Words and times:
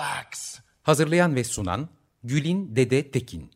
acts. 0.00 0.58
Hazırlayan 0.82 1.34
ve 1.34 1.44
sunan 1.44 1.88
Gülin 2.24 2.76
Dede 2.76 3.10
Tekin. 3.10 3.50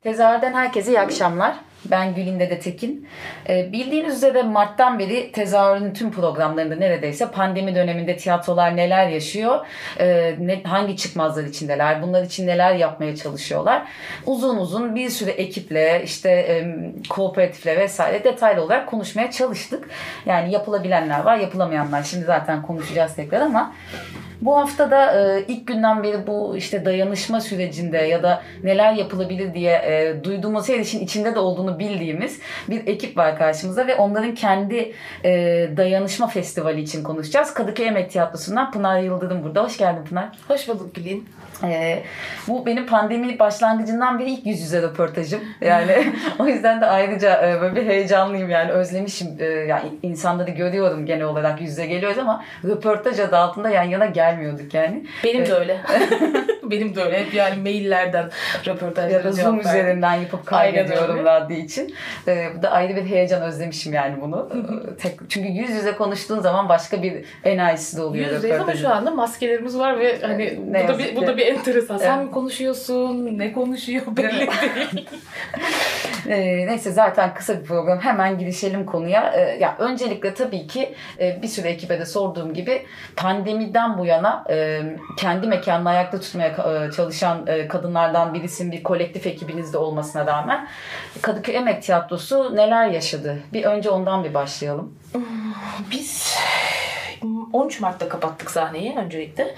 Tezahürden 0.00 0.52
herkese 0.52 0.90
iyi 0.90 1.00
akşamlar. 1.00 1.60
Ben 1.84 2.14
Gülin 2.14 2.40
Dede 2.40 2.58
Tekin. 2.58 3.08
Ee, 3.48 3.72
bildiğiniz 3.72 4.16
üzere 4.16 4.42
Mart'tan 4.42 4.98
beri 4.98 5.32
tezahürün 5.32 5.94
tüm 5.94 6.12
programlarında 6.12 6.74
neredeyse 6.76 7.30
pandemi 7.30 7.74
döneminde 7.74 8.16
tiyatrolar 8.16 8.76
neler 8.76 9.08
yaşıyor, 9.08 9.66
e, 10.00 10.34
ne, 10.40 10.62
hangi 10.62 10.96
çıkmazlar 10.96 11.44
içindeler, 11.44 12.02
bunlar 12.02 12.22
için 12.22 12.46
neler 12.46 12.74
yapmaya 12.74 13.16
çalışıyorlar. 13.16 13.82
Uzun 14.26 14.56
uzun 14.56 14.94
bir 14.94 15.10
sürü 15.10 15.30
ekiple, 15.30 16.02
işte 16.04 16.64
kooperatifle 17.08 17.76
vesaire 17.76 18.24
detaylı 18.24 18.62
olarak 18.62 18.88
konuşmaya 18.88 19.30
çalıştık. 19.30 19.88
Yani 20.26 20.52
yapılabilenler 20.52 21.20
var, 21.20 21.36
yapılamayanlar. 21.36 22.02
Şimdi 22.02 22.24
zaten 22.24 22.62
konuşacağız 22.62 23.14
tekrar 23.14 23.40
ama 23.40 23.72
bu 24.40 24.56
hafta 24.56 24.90
da 24.90 25.12
e, 25.12 25.44
ilk 25.48 25.66
günden 25.66 26.02
beri 26.02 26.26
bu 26.26 26.56
işte 26.56 26.84
dayanışma 26.84 27.40
sürecinde 27.40 27.98
ya 27.98 28.22
da 28.22 28.42
neler 28.64 28.92
yapılabilir 28.92 29.54
diye 29.54 29.72
e, 29.72 30.24
duyduğumuz 30.24 30.68
her 30.68 30.78
işin 30.78 31.00
içinde 31.00 31.34
de 31.34 31.38
olduğunu 31.38 31.78
bildiğimiz 31.78 32.40
bir 32.68 32.86
ekip 32.86 33.16
var 33.16 33.38
karşımızda 33.38 33.86
ve 33.86 33.94
onların 33.94 34.34
kendi 34.34 34.92
e, 35.24 35.30
dayanışma 35.76 36.26
festivali 36.26 36.80
için 36.80 37.02
konuşacağız. 37.02 37.54
Kadıköy 37.54 37.86
Emek 37.86 38.10
Tiyatrosu'ndan 38.10 38.72
Pınar 38.72 39.00
Yıldırım 39.00 39.44
burada. 39.44 39.64
Hoş 39.64 39.78
geldin 39.78 40.04
Pınar. 40.04 40.28
Hoş 40.48 40.68
bulduk 40.68 40.94
Gülin. 40.94 41.28
Ee, 41.64 42.02
bu 42.48 42.66
benim 42.66 42.86
pandemi 42.86 43.38
başlangıcından 43.38 44.18
beri 44.18 44.30
ilk 44.30 44.46
yüz 44.46 44.60
yüze 44.60 44.82
röportajım. 44.82 45.40
Yani 45.60 46.12
o 46.38 46.46
yüzden 46.46 46.80
de 46.80 46.86
ayrıca 46.86 47.48
e, 47.48 47.60
böyle 47.60 47.76
bir 47.76 47.86
heyecanlıyım 47.86 48.50
yani 48.50 48.70
özlemişim. 48.70 49.28
E, 49.38 49.44
yani 49.44 49.88
insanları 50.02 50.50
görüyorum 50.50 51.06
genel 51.06 51.24
olarak 51.24 51.60
yüz 51.60 51.70
yüze 51.70 51.86
geliyoruz 51.86 52.18
ama 52.18 52.44
röportaj 52.64 53.20
adı 53.20 53.36
altında 53.36 53.70
yan 53.70 53.82
yana 53.82 54.06
gelmiyorduk 54.06 54.74
yani. 54.74 55.06
Benim 55.24 55.46
de 55.46 55.54
öyle. 55.54 55.80
benim 56.70 56.94
de 56.94 57.02
öyle. 57.02 57.24
Hep 57.24 57.34
yani 57.34 57.62
maillerden 57.62 58.30
röportajlara 58.66 59.12
Ya 59.12 59.24
da 59.24 59.32
Zoom 59.32 59.60
üzerinden 59.60 60.14
yapıp 60.14 60.46
kaydediyorum 60.46 61.24
radyo 61.24 61.56
için. 61.56 61.94
Ee, 62.28 62.48
bu 62.58 62.62
da 62.62 62.70
ayrı 62.70 62.96
bir 62.96 63.04
heyecan 63.04 63.42
özlemişim 63.42 63.92
yani 63.92 64.20
bunu. 64.20 64.48
Tek, 64.98 65.18
çünkü 65.28 65.48
yüz 65.48 65.70
yüze 65.70 65.92
konuştuğun 65.92 66.40
zaman 66.40 66.68
başka 66.68 67.02
bir 67.02 67.24
enerjisi 67.44 67.96
de 67.96 68.02
oluyor. 68.02 68.26
Yüz 68.26 68.34
yüzeyiz 68.34 68.60
ama 68.60 68.74
şu 68.74 68.88
anda 68.88 69.10
maskelerimiz 69.10 69.78
var 69.78 70.00
ve 70.00 70.20
hani 70.22 70.60
ne 70.72 70.84
bu 70.84 70.88
da 70.88 70.98
bir, 70.98 71.16
bu 71.16 71.26
da 71.26 71.36
bir 71.36 71.46
enteresan. 71.48 71.96
Evet. 71.96 72.06
Sen 72.06 72.24
mi 72.24 72.30
konuşuyorsun? 72.30 73.38
Ne 73.38 73.52
konuşuyor? 73.52 74.02
Belli 74.06 74.48
değil. 74.48 75.08
e, 76.28 76.66
neyse 76.66 76.90
zaten 76.90 77.34
kısa 77.34 77.60
bir 77.60 77.64
program. 77.64 78.00
Hemen 78.00 78.38
girişelim 78.38 78.86
konuya. 78.86 79.32
E, 79.32 79.58
ya 79.60 79.76
öncelikle 79.78 80.34
tabii 80.34 80.66
ki 80.66 80.94
e, 81.20 81.42
bir 81.42 81.48
sürü 81.48 81.68
ekibe 81.68 81.98
de 81.98 82.06
sorduğum 82.06 82.54
gibi 82.54 82.82
pandemiden 83.16 83.98
bu 83.98 84.06
yana 84.06 84.44
e, 84.50 84.82
kendi 85.16 85.46
mekanını 85.46 85.88
ayakta 85.88 86.20
tutmaya 86.20 86.48
e, 86.48 86.92
çalışan 86.92 87.46
e, 87.46 87.68
kadınlardan 87.68 88.34
birisin. 88.34 88.72
Bir 88.72 88.82
kolektif 88.82 89.26
ekibinizde 89.26 89.78
olmasına 89.78 90.26
rağmen 90.26 90.68
Kadıköy 91.22 91.56
Emek 91.56 91.82
Tiyatrosu 91.82 92.56
neler 92.56 92.88
yaşadı? 92.88 93.38
Bir 93.52 93.64
önce 93.64 93.90
ondan 93.90 94.24
bir 94.24 94.34
başlayalım. 94.34 94.94
Biz 95.90 96.36
13 97.52 97.80
Mart'ta 97.80 98.08
kapattık 98.08 98.50
sahneyi 98.50 98.96
öncelikle. 98.96 99.54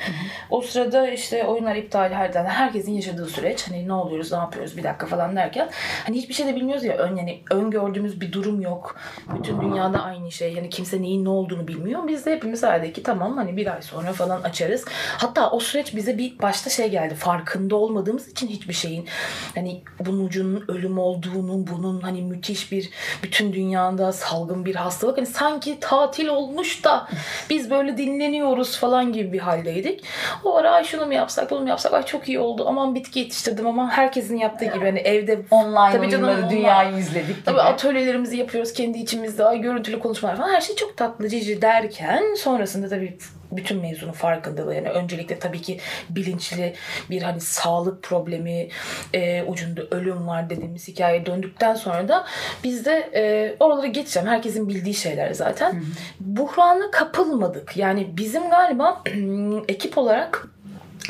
O 0.50 0.60
sırada 0.60 1.10
işte 1.10 1.44
oyunlar 1.44 1.76
iptal 1.76 2.12
herden 2.12 2.44
herkesin 2.44 2.92
yaşadığı 2.92 3.26
süreç. 3.26 3.68
Hani 3.68 3.88
ne 3.88 3.92
oluyoruz, 3.92 4.32
ne 4.32 4.38
yapıyoruz 4.38 4.76
bir 4.76 4.82
dakika 4.82 5.06
falan 5.06 5.36
derken. 5.36 5.70
Hani 6.06 6.16
hiçbir 6.16 6.34
şey 6.34 6.46
de 6.46 6.56
bilmiyoruz 6.56 6.84
ya. 6.84 6.96
Ön, 6.96 7.16
yani 7.16 7.40
öngördüğümüz 7.50 8.20
bir 8.20 8.32
durum 8.32 8.60
yok. 8.60 8.96
Bütün 9.38 9.60
dünyada 9.60 10.02
aynı 10.02 10.32
şey. 10.32 10.52
Yani 10.52 10.70
kimse 10.70 11.02
neyin 11.02 11.24
ne 11.24 11.28
olduğunu 11.28 11.68
bilmiyor. 11.68 12.08
Biz 12.08 12.26
de 12.26 12.32
hepimiz 12.32 12.60
sadece 12.60 12.92
ki 12.92 13.02
tamam 13.02 13.36
hani 13.36 13.56
bir 13.56 13.74
ay 13.74 13.82
sonra 13.82 14.12
falan 14.12 14.42
açarız. 14.42 14.84
Hatta 15.18 15.50
o 15.50 15.60
süreç 15.60 15.96
bize 15.96 16.18
bir 16.18 16.38
başta 16.38 16.70
şey 16.70 16.90
geldi. 16.90 17.14
Farkında 17.14 17.76
olmadığımız 17.76 18.28
için 18.28 18.48
hiçbir 18.48 18.74
şeyin 18.74 19.06
hani 19.54 19.82
bunun 20.00 20.26
ucunun 20.26 20.64
ölüm 20.68 20.98
olduğunu, 20.98 21.66
bunun 21.66 22.00
hani 22.00 22.22
müthiş 22.22 22.72
bir 22.72 22.90
bütün 23.22 23.52
dünyada 23.52 24.12
salgın 24.12 24.64
bir 24.64 24.74
hastalık. 24.74 25.16
Hani 25.16 25.26
sanki 25.26 25.80
tatil 25.80 26.28
olmuş 26.28 26.84
da 26.84 27.08
biz 27.50 27.70
böyle 27.70 27.79
dinleniyoruz 27.88 28.78
falan 28.78 29.12
gibi 29.12 29.32
bir 29.32 29.38
haldeydik. 29.38 30.04
O 30.44 30.56
ara 30.56 30.70
ay 30.70 30.84
şunu 30.84 31.06
mu 31.06 31.14
yapsak 31.14 31.50
bunu 31.50 31.60
mu 31.60 31.68
yapsak 31.68 31.94
ay 31.94 32.04
çok 32.04 32.28
iyi 32.28 32.38
oldu 32.38 32.64
aman 32.68 32.94
bitki 32.94 33.18
yetiştirdim 33.18 33.66
ama 33.66 33.90
herkesin 33.90 34.36
yaptığı 34.36 34.64
gibi 34.64 34.84
hani 34.84 34.98
evde 34.98 35.40
online 35.50 35.92
tabii 35.92 36.10
canım, 36.10 36.28
online. 36.28 36.50
dünyayı 36.50 36.96
izledik 36.96 37.28
gibi. 37.28 37.44
Tabii 37.44 37.60
atölyelerimizi 37.60 38.36
yapıyoruz 38.36 38.72
kendi 38.72 38.98
içimizde 38.98 39.44
ay 39.44 39.60
görüntülü 39.60 39.98
konuşmalar 39.98 40.36
falan 40.36 40.54
her 40.54 40.60
şey 40.60 40.76
çok 40.76 40.96
tatlı 40.96 41.28
cici 41.28 41.62
derken 41.62 42.34
sonrasında 42.34 42.88
tabii 42.88 43.18
bütün 43.52 43.80
mevzunun 43.80 44.12
farkındalığı 44.12 44.74
yani 44.74 44.88
öncelikle 44.88 45.38
tabii 45.38 45.62
ki 45.62 45.80
bilinçli 46.10 46.74
bir 47.10 47.22
hani 47.22 47.40
sağlık 47.40 48.02
problemi 48.02 48.68
e, 49.14 49.42
ucunda 49.42 49.82
ölüm 49.90 50.26
var 50.26 50.50
dediğimiz 50.50 50.88
hikaye 50.88 51.26
döndükten 51.26 51.74
sonra 51.74 52.08
da 52.08 52.26
biz 52.64 52.84
de 52.84 53.10
e, 53.14 53.54
oraları 53.60 53.86
geçeceğim. 53.86 54.28
Herkesin 54.28 54.68
bildiği 54.68 54.94
şeyler 54.94 55.32
zaten. 55.32 55.72
Hı 55.72 55.76
hı. 55.76 55.82
Buhrana 56.20 56.90
kapılmadık. 56.90 57.76
Yani 57.76 58.16
bizim 58.16 58.50
galiba 58.50 59.02
ekip 59.68 59.98
olarak 59.98 60.48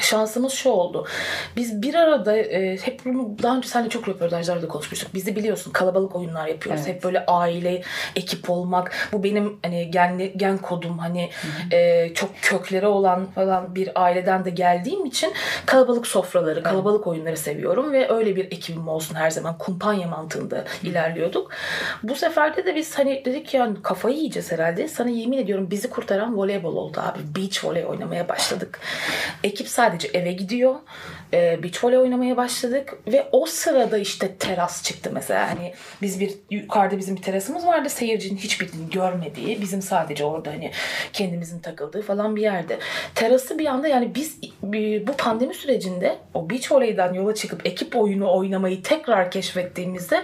şansımız 0.01 0.53
şu 0.53 0.71
oldu. 0.71 1.07
Biz 1.57 1.83
bir 1.83 1.95
arada 1.95 2.37
e, 2.37 2.77
hep 2.77 3.05
bunu 3.05 3.37
daha 3.43 3.57
önce 3.57 3.69
seninle 3.69 3.89
çok 3.91 4.09
röportajlarda 4.09 4.69
konuşmuştuk. 4.69 5.15
Bizi 5.15 5.37
biliyorsun 5.37 5.71
kalabalık 5.71 6.17
oyunlar 6.17 6.47
yapıyoruz. 6.47 6.83
Evet. 6.85 6.95
Hep 6.95 7.05
böyle 7.05 7.27
aile, 7.27 7.83
ekip 8.17 8.51
olmak. 8.51 9.09
Bu 9.13 9.25
benim 9.25 9.59
hani 9.63 9.91
gen, 9.91 10.33
gen 10.37 10.59
kodum 10.59 10.99
hani 10.99 11.31
e, 11.73 12.11
çok 12.15 12.31
kökleri 12.43 12.87
olan 12.87 13.27
falan 13.27 13.75
bir 13.75 14.03
aileden 14.05 14.45
de 14.45 14.51
geldiğim 14.51 15.07
için 15.07 15.33
kalabalık 15.67 16.07
sofraları, 16.07 16.63
kalabalık 16.63 17.07
oyunları 17.07 17.37
seviyorum 17.37 17.93
ve 17.93 18.13
öyle 18.13 18.37
bir 18.37 18.45
ekibim 18.45 18.89
olsun 18.89 19.15
her 19.15 19.31
zaman 19.31 19.59
kumpanya 19.59 20.09
mantığında 20.09 20.57
Hı. 20.57 20.87
ilerliyorduk. 20.87 21.51
Bu 22.03 22.15
seferde 22.15 22.67
de 22.67 22.75
biz 22.75 22.99
hani 22.99 23.25
dedik 23.25 23.55
ya 23.55 23.71
kafayı 23.83 24.17
yiyeceğiz 24.17 24.53
herhalde. 24.53 24.89
Sana 24.89 25.11
yemin 25.11 25.39
ediyorum 25.39 25.71
bizi 25.71 25.91
kurtaran 25.91 26.37
voleybol 26.37 26.77
oldu 26.77 27.01
abi. 27.01 27.19
Beach 27.37 27.65
voley 27.65 27.87
oynamaya 27.87 28.29
başladık. 28.29 28.81
Ekip 29.45 29.69
sadece 29.69 29.90
eve 30.15 30.33
gidiyor. 30.33 30.75
E, 31.33 31.63
beach 31.63 31.85
volley 31.85 31.99
oynamaya 31.99 32.37
başladık 32.37 32.99
ve 33.07 33.29
o 33.33 33.47
sırada 33.47 33.99
işte 33.99 34.35
teras 34.35 34.83
çıktı 34.83 35.11
mesela. 35.15 35.51
Hani 35.51 35.75
biz 36.03 36.21
bir 36.21 36.35
yukarıda 36.51 36.99
bizim 36.99 37.17
bir 37.17 37.23
terasımız 37.23 37.67
vardı. 37.67 37.89
Seyircinin 37.89 38.39
hiçbirini 38.39 38.91
görmediği, 38.91 39.61
bizim 39.61 39.83
sadece 39.83 40.25
orada 40.25 40.51
hani 40.51 40.71
kendimizin 41.13 41.59
takıldığı 41.59 42.03
falan 42.03 42.37
bir 42.37 42.43
yerde. 42.43 42.79
Terası 43.15 43.59
bir 43.59 43.67
anda 43.67 43.89
yani 43.89 44.15
biz 44.15 44.39
bu 45.07 45.13
pandemi 45.19 45.55
sürecinde 45.55 46.17
o 46.35 46.51
beach 46.51 46.73
voley'den 46.73 47.13
yola 47.15 47.35
çıkıp 47.35 47.67
ekip 47.67 47.97
oyunu 47.97 48.35
oynamayı 48.35 48.83
tekrar 48.83 49.31
keşfettiğimizde 49.31 50.23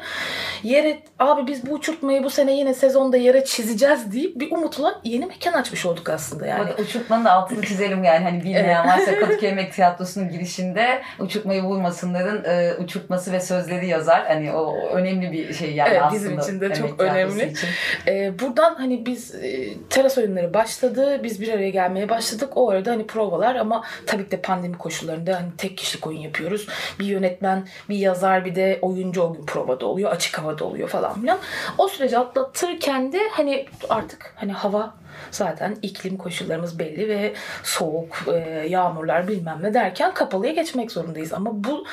yere 0.63 1.03
abi 1.19 1.47
biz 1.47 1.67
bu 1.67 1.73
uçurtmayı 1.73 2.25
bu 2.25 2.31
sene 2.31 2.53
yine 2.53 2.75
sezonda 2.75 3.17
yere 3.17 3.45
çizeceğiz 3.45 4.13
deyip 4.13 4.41
bir 4.41 4.51
umutla 4.51 5.01
yeni 5.05 5.27
mekan 5.27 5.53
açmış 5.53 5.87
olduk 5.87 6.09
aslında 6.09 6.47
yani. 6.47 6.71
Uçurtmanın 6.79 7.25
altını 7.25 7.63
çizelim 7.63 8.05
yani 8.05 8.25
hani 8.25 8.45
bilmeyen 8.45 8.87
varsa 8.87 9.21
Kadıköy 9.21 9.46
Yemek 9.47 9.73
Tiyatrosu'nun 9.73 10.29
girişinde 10.29 11.03
uçurtmayı 11.19 11.63
vurmasınların 11.63 12.45
e, 12.45 12.75
uçurtması 12.75 13.33
ve 13.33 13.41
sözleri 13.41 13.87
yazar. 13.87 14.27
Hani 14.27 14.53
o 14.53 14.89
önemli 14.89 15.33
bir 15.33 15.55
şey 15.55 15.75
yani 15.75 15.89
evet, 15.91 16.03
aslında. 16.03 16.21
Bizim 16.21 16.39
için 16.39 16.61
de 16.61 16.75
çok 16.75 17.01
önemli. 17.01 17.51
Için. 17.51 17.69
E, 18.07 18.39
buradan 18.39 18.75
hani 18.75 19.07
biz 19.07 19.35
e, 19.35 19.75
teras 19.91 20.19
oyunları 20.19 20.55
başladı. 20.55 21.21
Biz 21.23 21.41
bir 21.41 21.53
araya 21.53 21.71
gelmeye 21.71 22.09
başladık. 22.09 22.57
O 22.57 22.71
arada 22.71 22.91
hani 22.91 23.07
provalar 23.07 23.57
ama 23.57 23.85
tabii 24.07 24.25
ki 24.25 24.31
de 24.31 24.41
pandemi 24.41 24.79
koşullarında 24.79 25.37
hani 25.37 25.49
tek 25.59 25.79
kişilik 25.79 26.07
oyun 26.07 26.21
yapıyoruz. 26.21 26.69
Bir 26.99 27.05
yönetmen, 27.05 27.67
bir 27.89 27.97
yazar, 27.97 28.45
bir 28.45 28.55
de 28.55 28.79
oyuncu 28.83 29.23
o 29.23 29.33
gün 29.33 29.47
provada 29.47 29.87
oluyor. 29.87 30.11
Açık 30.11 30.39
havada 30.39 30.65
oluyor 30.65 30.89
falan 30.89 31.21
filan. 31.21 31.39
O 31.79 31.89
süreci 31.89 32.19
atlatırken 32.19 33.13
de 33.13 33.21
hani 33.31 33.67
artık 33.89 34.33
hani 34.37 34.53
hava 34.53 34.95
zaten 35.31 35.77
iklim 35.83 36.17
koşullarımız 36.17 36.79
belli 36.79 37.09
ve 37.09 37.35
soğuk, 37.63 38.25
e, 38.35 38.67
yağmurlar 38.69 39.29
bilmem 39.29 39.59
ne 39.63 39.75
derken 39.75 40.15
kapalıya 40.15 40.53
geçmek 40.53 40.93
zorundayız. 40.93 41.33
Ama 41.33 41.65
bu 41.65 41.85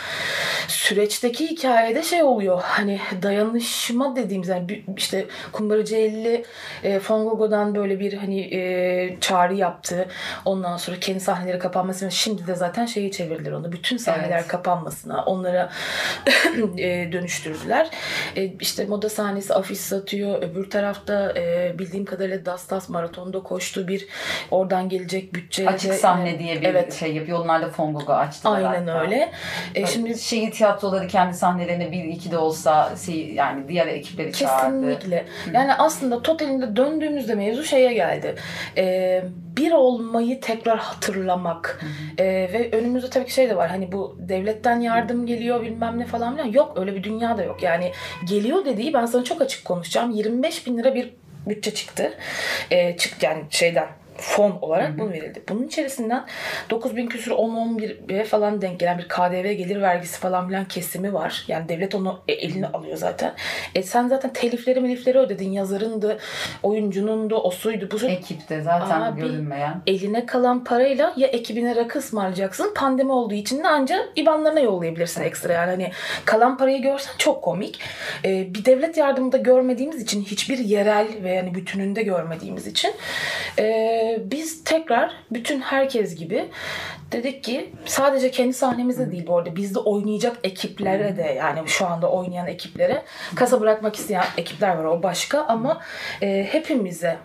süreçteki 0.68 1.48
hikayede 1.48 2.04
şey 2.04 2.24
oluyor. 2.24 2.62
Hani 2.64 3.00
dayanışma 3.22 4.16
dediğimiz 4.16 4.48
yani 4.48 4.84
işte 4.98 5.26
Kumbaracı 5.52 5.96
50 5.96 6.46
e, 6.84 7.00
Fongogo'dan 7.00 7.76
böyle 7.76 8.00
bir 8.00 8.14
hani 8.14 8.56
e, 8.56 9.18
çağrı 9.22 9.54
yaptı. 9.54 10.08
Ondan 10.46 10.78
sonra 10.78 11.00
kendi 11.00 11.20
sahneleri 11.20 11.60
kapanması 11.60 12.12
şimdi 12.12 12.48
de 12.48 12.56
zaten 12.56 12.86
şeyi 12.86 13.12
çevirdiler 13.12 13.52
onu. 13.52 13.72
Bütün 13.72 13.98
sahneler 13.98 14.38
evet. 14.38 14.48
kapanmasına 14.48 15.24
onlara 15.24 15.70
e, 16.78 17.12
dönüştürdüler. 17.12 17.90
E, 18.36 18.46
işte 18.46 18.86
moda 18.86 19.10
sahnesi 19.10 19.54
afiş 19.54 19.80
satıyor. 19.80 20.42
Öbür 20.42 20.70
tarafta 20.70 21.34
e, 21.38 21.76
bildiğim 21.80 22.06
kadarıyla 22.06 22.46
Dastas 22.46 22.90
maratonda 23.14 23.44
koştu 23.44 23.88
bir 23.88 24.08
oradan 24.52 24.90
gelecek 24.90 25.34
bütçe. 25.34 25.70
Açık 25.70 25.94
sahne 25.94 26.40
diye 26.40 26.62
bir 26.62 26.68
evet. 26.68 26.94
şey 26.94 27.16
yapıyor. 27.16 27.40
Onlar 27.40 27.62
da 27.62 27.70
Fongogo 27.70 28.14
açtılar. 28.14 28.58
Aynen 28.58 28.88
hatta. 28.88 29.02
öyle. 29.02 29.32
E, 29.76 29.86
şimdi 29.86 30.18
şehir 30.18 30.52
tiyatroları 30.52 31.08
kendi 31.08 31.34
sahnelerine 31.34 31.92
bir 31.92 32.04
iki 32.04 32.32
de 32.32 32.38
olsa 32.38 32.96
şey, 33.06 33.34
yani 33.34 33.68
diğer 33.68 33.88
ekipleri 33.88 34.34
çağırdı. 34.34 34.82
Kesinlikle. 34.82 35.26
Yani 35.54 35.74
aslında 35.74 36.22
totalinde 36.22 36.76
döndüğümüzde 36.76 37.36
mevzu 37.36 37.64
şeye 37.64 37.94
geldi. 37.94 38.36
E, 38.78 39.24
bir 39.58 39.72
olmayı 39.72 40.42
tekrar 40.42 40.78
hatırlamak. 40.78 41.82
E, 42.18 42.24
ve 42.26 42.70
önümüzde 42.72 43.10
tabii 43.10 43.26
ki 43.26 43.34
şey 43.34 43.50
de 43.50 43.56
var. 43.56 43.70
Hani 43.70 43.92
bu 43.92 44.18
devletten 44.20 44.80
yardım 44.80 45.26
geliyor 45.26 45.62
bilmem 45.62 46.00
ne 46.00 46.06
falan 46.06 46.36
filan. 46.36 46.48
Yok 46.48 46.74
öyle 46.76 46.96
bir 46.96 47.04
dünya 47.04 47.38
da 47.38 47.44
yok. 47.44 47.64
Yani 47.64 47.92
geliyor 48.28 48.66
dediği 48.66 48.94
ben 48.94 49.06
sana 49.06 49.24
çok 49.24 49.42
açık 49.42 49.66
konuşacağım. 49.66 50.12
25 50.12 50.68
bin 50.68 50.78
lira 50.78 50.96
bir 50.96 51.23
bütçe 51.48 51.74
çıktı. 51.74 52.18
E, 52.72 52.98
çık 52.98 53.24
yani 53.24 53.44
şeyden 53.50 53.88
fon 54.24 54.58
olarak 54.62 54.90
Hı-hı. 54.90 54.98
bunu 54.98 55.12
verildi. 55.12 55.44
Bunun 55.50 55.64
içerisinden 55.64 56.26
9 56.70 56.96
bin 56.96 57.08
küsur 57.08 57.32
10-11'e 57.32 58.24
falan 58.24 58.62
denk 58.62 58.80
gelen 58.80 58.98
bir 58.98 59.08
KDV 59.08 59.52
gelir 59.52 59.82
vergisi 59.82 60.20
falan 60.20 60.48
filan 60.48 60.66
kesimi 60.66 61.14
var. 61.14 61.46
Yani 61.48 61.70
devlet 61.70 61.96
onu 61.96 62.22
e, 62.28 62.34
eline 62.34 62.68
alıyor 62.68 62.98
zaten. 62.98 63.34
E 63.76 63.84
sen 63.84 64.08
zaten 64.08 64.34
telifleri 64.34 64.80
milifleri 64.80 65.20
ödedin. 65.20 65.52
Yazarındı, 65.52 66.18
oyuncunundu, 66.64 67.36
o 67.36 67.52
suydu, 67.52 67.90
bu. 67.92 68.06
Ekipte 68.06 68.62
zaten 68.62 69.02
Abi, 69.02 69.22
görünmeyen. 69.22 69.82
Eline 69.88 70.26
kalan 70.26 70.64
parayla 70.64 71.14
ya 71.18 71.28
ekibine 71.28 71.76
rakı 71.76 72.00
ısmarlayacaksın. 72.00 72.74
Pandemi 72.76 73.12
olduğu 73.12 73.34
için 73.34 73.64
de 73.64 73.68
ancak 73.68 74.10
IBAN'larına 74.16 74.60
yollayabilirsin 74.60 75.24
ekstra. 75.24 75.54
Yani 75.54 75.70
hani 75.72 75.92
kalan 76.26 76.58
parayı 76.58 76.82
görsen 76.82 77.14
çok 77.18 77.42
komik. 77.42 77.80
E, 78.26 78.54
bir 78.56 78.66
devlet 78.66 78.98
yardımında 78.98 79.38
görmediğimiz 79.38 80.02
için 80.02 80.24
hiçbir 80.24 80.58
yerel 80.58 81.08
ve 81.24 81.34
yani 81.34 81.56
bütününde 81.56 82.04
görmediğimiz 82.04 82.68
için 82.68 82.92
eee 83.58 84.13
biz 84.32 84.64
tekrar 84.64 85.12
bütün 85.32 85.62
herkes 85.62 86.16
gibi 86.16 86.50
dedik 87.12 87.44
ki 87.44 87.70
sadece 87.86 88.32
kendi 88.32 88.54
sahnemizde 88.54 89.12
değil 89.12 89.28
bu 89.28 89.38
arada 89.38 89.56
bizde 89.56 89.80
oynayacak 89.80 90.38
ekiplere 90.44 91.18
de 91.18 91.36
yani 91.38 91.68
şu 91.68 91.88
anda 91.88 92.12
oynayan 92.12 92.48
ekiplere 92.48 93.04
kasa 93.36 93.62
bırakmak 93.62 93.96
isteyen 93.96 94.26
ekipler 94.38 94.76
var 94.76 94.84
o 94.84 95.04
başka 95.04 95.42
ama 95.42 95.82
e, 96.22 96.48
hepimize 96.52 97.18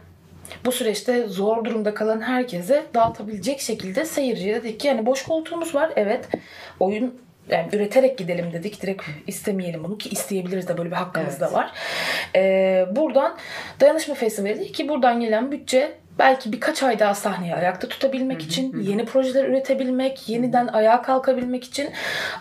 bu 0.65 0.73
süreçte 0.73 1.27
zor 1.27 1.65
durumda 1.65 1.95
kalan 1.95 2.21
herkese 2.21 2.87
dağıtabilecek 2.95 3.61
şekilde 3.61 4.05
seyirciye 4.05 4.55
dedik 4.55 4.81
ki 4.81 4.89
yani 4.89 5.07
boş 5.07 5.23
koltuğumuz 5.23 5.75
var 5.75 5.91
evet 5.97 6.29
oyun 6.81 7.21
yani 7.51 7.69
üreterek 7.73 8.19
gidelim 8.19 8.53
dedik. 8.53 8.83
Direkt 8.83 9.03
istemeyelim 9.27 9.85
bunu 9.85 9.99
ki 9.99 10.09
isteyebiliriz 10.09 10.69
de 10.69 10.79
böyle 10.79 10.91
bir 10.91 10.97
hakkımız 10.97 11.37
evet. 11.39 11.41
da 11.41 11.53
var. 11.53 11.73
Ee, 12.37 12.87
buradan 12.97 13.37
Dayanışma 13.81 14.15
Festivali 14.15 14.73
ki 14.73 14.89
buradan 14.89 15.21
gelen 15.21 15.53
bütçe 15.53 15.93
belki 16.19 16.53
birkaç 16.53 16.83
ay 16.83 16.99
daha 16.99 17.15
sahneyi 17.15 17.55
ayakta 17.55 17.89
tutabilmek 17.89 18.43
için, 18.43 18.81
yeni 18.81 19.05
projeler 19.05 19.45
üretebilmek, 19.45 20.29
yeniden 20.29 20.67
ayağa 20.67 21.03
kalkabilmek 21.03 21.65
için 21.65 21.91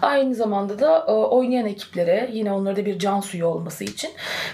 aynı 0.02 0.36
zamanda 0.36 0.80
da 0.80 1.06
e, 1.08 1.12
oynayan 1.12 1.66
ekiplere 1.66 2.30
yine 2.34 2.52
onlarda 2.52 2.86
bir 2.86 3.00
can 3.00 3.20
suyu 3.20 3.46
olması 3.46 3.84
için 3.84 4.10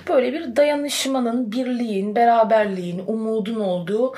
böyle 0.09 0.33
bir 0.33 0.55
dayanışmanın, 0.55 1.51
birliğin, 1.51 2.15
beraberliğin, 2.15 3.03
umudun 3.07 3.59
olduğu 3.59 4.13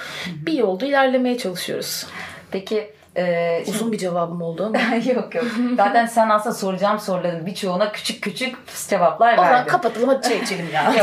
bir 0.46 0.54
yolda 0.54 0.86
ilerlemeye 0.86 1.38
çalışıyoruz. 1.38 2.08
Peki 2.52 2.94
ee, 3.18 3.64
Uzun 3.68 3.92
bir 3.92 3.98
cevabım 3.98 4.42
oldu 4.42 4.66
ama. 4.66 4.96
yok 5.16 5.36
yok. 5.36 5.46
Zaten 5.78 6.06
sen 6.06 6.30
aslında 6.30 6.56
soracağım 6.56 7.00
soruların 7.00 7.46
birçoğuna 7.46 7.92
küçük 7.92 8.24
küçük 8.24 8.56
cevaplar 8.90 9.28
verdin. 9.28 9.44
O 9.44 9.46
zaman 9.46 9.68
kapatalım 9.68 10.10
hadi 10.10 10.28
çay 10.28 10.40
içelim 10.40 10.70
ya. 10.74 10.94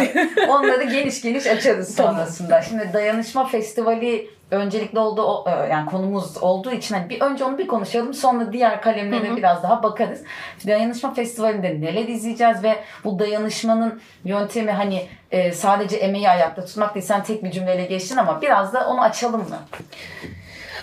Onları 0.48 0.82
geniş 0.82 1.22
geniş 1.22 1.46
açarız 1.46 1.96
sonrasında. 1.96 2.62
Şimdi 2.62 2.90
Dayanışma 2.92 3.46
Festivali 3.46 4.30
öncelikli 4.52 4.98
olduğu 4.98 5.48
e, 5.48 5.50
yani 5.50 5.86
konumuz 5.86 6.36
olduğu 6.42 6.72
için 6.72 6.94
hani 6.94 7.10
bir 7.10 7.20
önce 7.20 7.44
onu 7.44 7.58
bir 7.58 7.66
konuşalım 7.66 8.14
sonra 8.14 8.52
diğer 8.52 8.82
kalemlere 8.82 9.28
hı 9.28 9.32
hı. 9.32 9.36
biraz 9.36 9.62
daha 9.62 9.82
bakarız. 9.82 10.22
Dayanışma 10.66 11.14
Festivali'nde 11.14 11.80
neler 11.80 12.08
izleyeceğiz 12.08 12.62
ve 12.62 12.76
bu 13.04 13.18
dayanışmanın 13.18 14.00
yöntemi 14.24 14.70
hani 14.72 15.06
e, 15.30 15.52
sadece 15.52 15.96
emeği 15.96 16.30
ayakta 16.30 16.64
tutmak 16.64 16.94
değil 16.94 17.06
sen 17.06 17.22
tek 17.22 17.44
bir 17.44 17.50
cümleyle 17.50 17.84
geçtin 17.84 18.16
ama 18.16 18.42
biraz 18.42 18.72
da 18.72 18.88
onu 18.88 19.00
açalım 19.00 19.40
mı? 19.40 19.58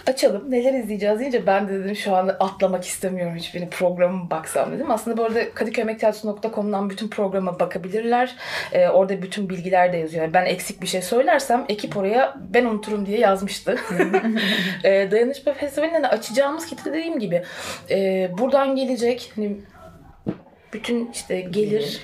Açalım 0.09 0.51
neler 0.51 0.73
izleyeceğiz 0.73 1.19
deyince 1.19 1.47
ben 1.47 1.67
de 1.67 1.83
dedim 1.83 1.95
şu 1.95 2.15
anda 2.15 2.33
atlamak 2.33 2.85
istemiyorum 2.85 3.35
hiçbirini 3.35 3.69
programı 3.69 4.29
baksam 4.29 4.71
dedim. 4.71 4.91
Aslında 4.91 5.17
bu 5.17 5.23
arada 5.23 5.53
kadıköymektiyatrosu.com'dan 5.53 6.89
bütün 6.89 7.07
programa 7.07 7.59
bakabilirler. 7.59 8.35
Ee, 8.73 8.87
orada 8.87 9.21
bütün 9.21 9.49
bilgiler 9.49 9.93
de 9.93 9.97
yazıyor. 9.97 10.23
Yani 10.23 10.33
ben 10.33 10.45
eksik 10.45 10.81
bir 10.81 10.87
şey 10.87 11.01
söylersem 11.01 11.65
ekip 11.69 11.97
oraya 11.97 12.35
ben 12.53 12.65
unuturum 12.65 13.05
diye 13.05 13.19
yazmıştı. 13.19 13.79
ee, 14.83 15.07
Dayanışma 15.11 15.53
Festivali'nde 15.53 16.07
açacağımız 16.07 16.65
kitle 16.65 16.93
dediğim 16.93 17.19
gibi 17.19 17.43
e, 17.89 18.29
buradan 18.37 18.75
gelecek 18.75 19.31
hani 19.35 19.57
bütün 20.73 21.11
işte 21.11 21.41
gelir 21.41 22.01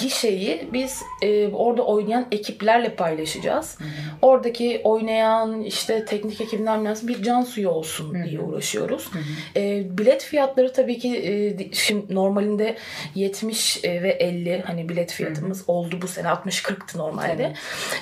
gişeyi 0.00 0.68
biz 0.72 1.02
e, 1.22 1.48
orada 1.48 1.82
oynayan 1.82 2.26
ekiplerle 2.32 2.94
paylaşacağız. 2.94 3.80
Hı 3.80 3.84
hı. 3.84 3.88
Oradaki 4.22 4.80
oynayan 4.84 5.62
işte 5.62 6.04
teknik 6.04 6.40
ekibler 6.40 6.84
nasıl 6.84 7.08
bir 7.08 7.22
can 7.22 7.42
suyu 7.42 7.68
olsun 7.68 8.14
hı 8.14 8.18
hı. 8.18 8.24
diye 8.24 8.40
uğraşıyoruz. 8.40 9.12
Hı 9.12 9.18
hı. 9.18 9.22
E, 9.56 9.98
bilet 9.98 10.24
fiyatları 10.24 10.72
tabii 10.72 10.98
ki 10.98 11.16
e, 11.16 11.74
şimdi 11.74 12.14
normalinde 12.14 12.76
70 13.14 13.84
e, 13.84 14.02
ve 14.02 14.10
50 14.10 14.62
hani 14.66 14.88
bilet 14.88 15.12
fiyatımız 15.12 15.58
hı 15.58 15.66
hı. 15.66 15.72
oldu 15.72 15.98
bu 16.02 16.08
sene 16.08 16.28
60-40'tı 16.28 16.98
normalde. 16.98 17.52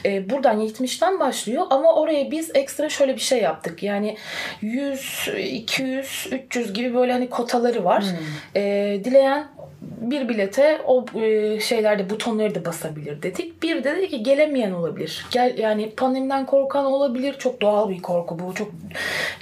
E, 0.04 0.30
buradan 0.30 0.60
70'ten 0.60 1.20
başlıyor 1.20 1.66
ama 1.70 1.94
oraya 1.94 2.30
biz 2.30 2.50
ekstra 2.54 2.88
şöyle 2.88 3.14
bir 3.14 3.20
şey 3.20 3.42
yaptık. 3.42 3.82
Yani 3.82 4.16
100, 4.60 5.28
200, 5.38 6.28
300 6.32 6.72
gibi 6.72 6.94
böyle 6.94 7.12
hani 7.12 7.30
kotaları 7.30 7.84
var. 7.84 8.04
Hı. 8.04 8.58
E, 8.58 9.00
dileyen 9.04 9.53
bir 10.00 10.28
bilete 10.28 10.80
o 10.84 11.04
e, 11.14 11.60
şeylerde 11.60 12.10
butonları 12.10 12.54
da 12.54 12.64
basabilir 12.64 13.22
dedik. 13.22 13.62
Bir 13.62 13.84
de 13.84 13.96
dedi 13.96 14.08
ki 14.08 14.22
gelemeyen 14.22 14.72
olabilir. 14.72 15.26
Gel 15.30 15.58
yani 15.58 15.90
pandemiden 15.90 16.46
korkan 16.46 16.84
olabilir. 16.84 17.38
Çok 17.38 17.60
doğal 17.60 17.88
bir 17.88 18.02
korku 18.02 18.38
bu. 18.38 18.54
Çok 18.54 18.70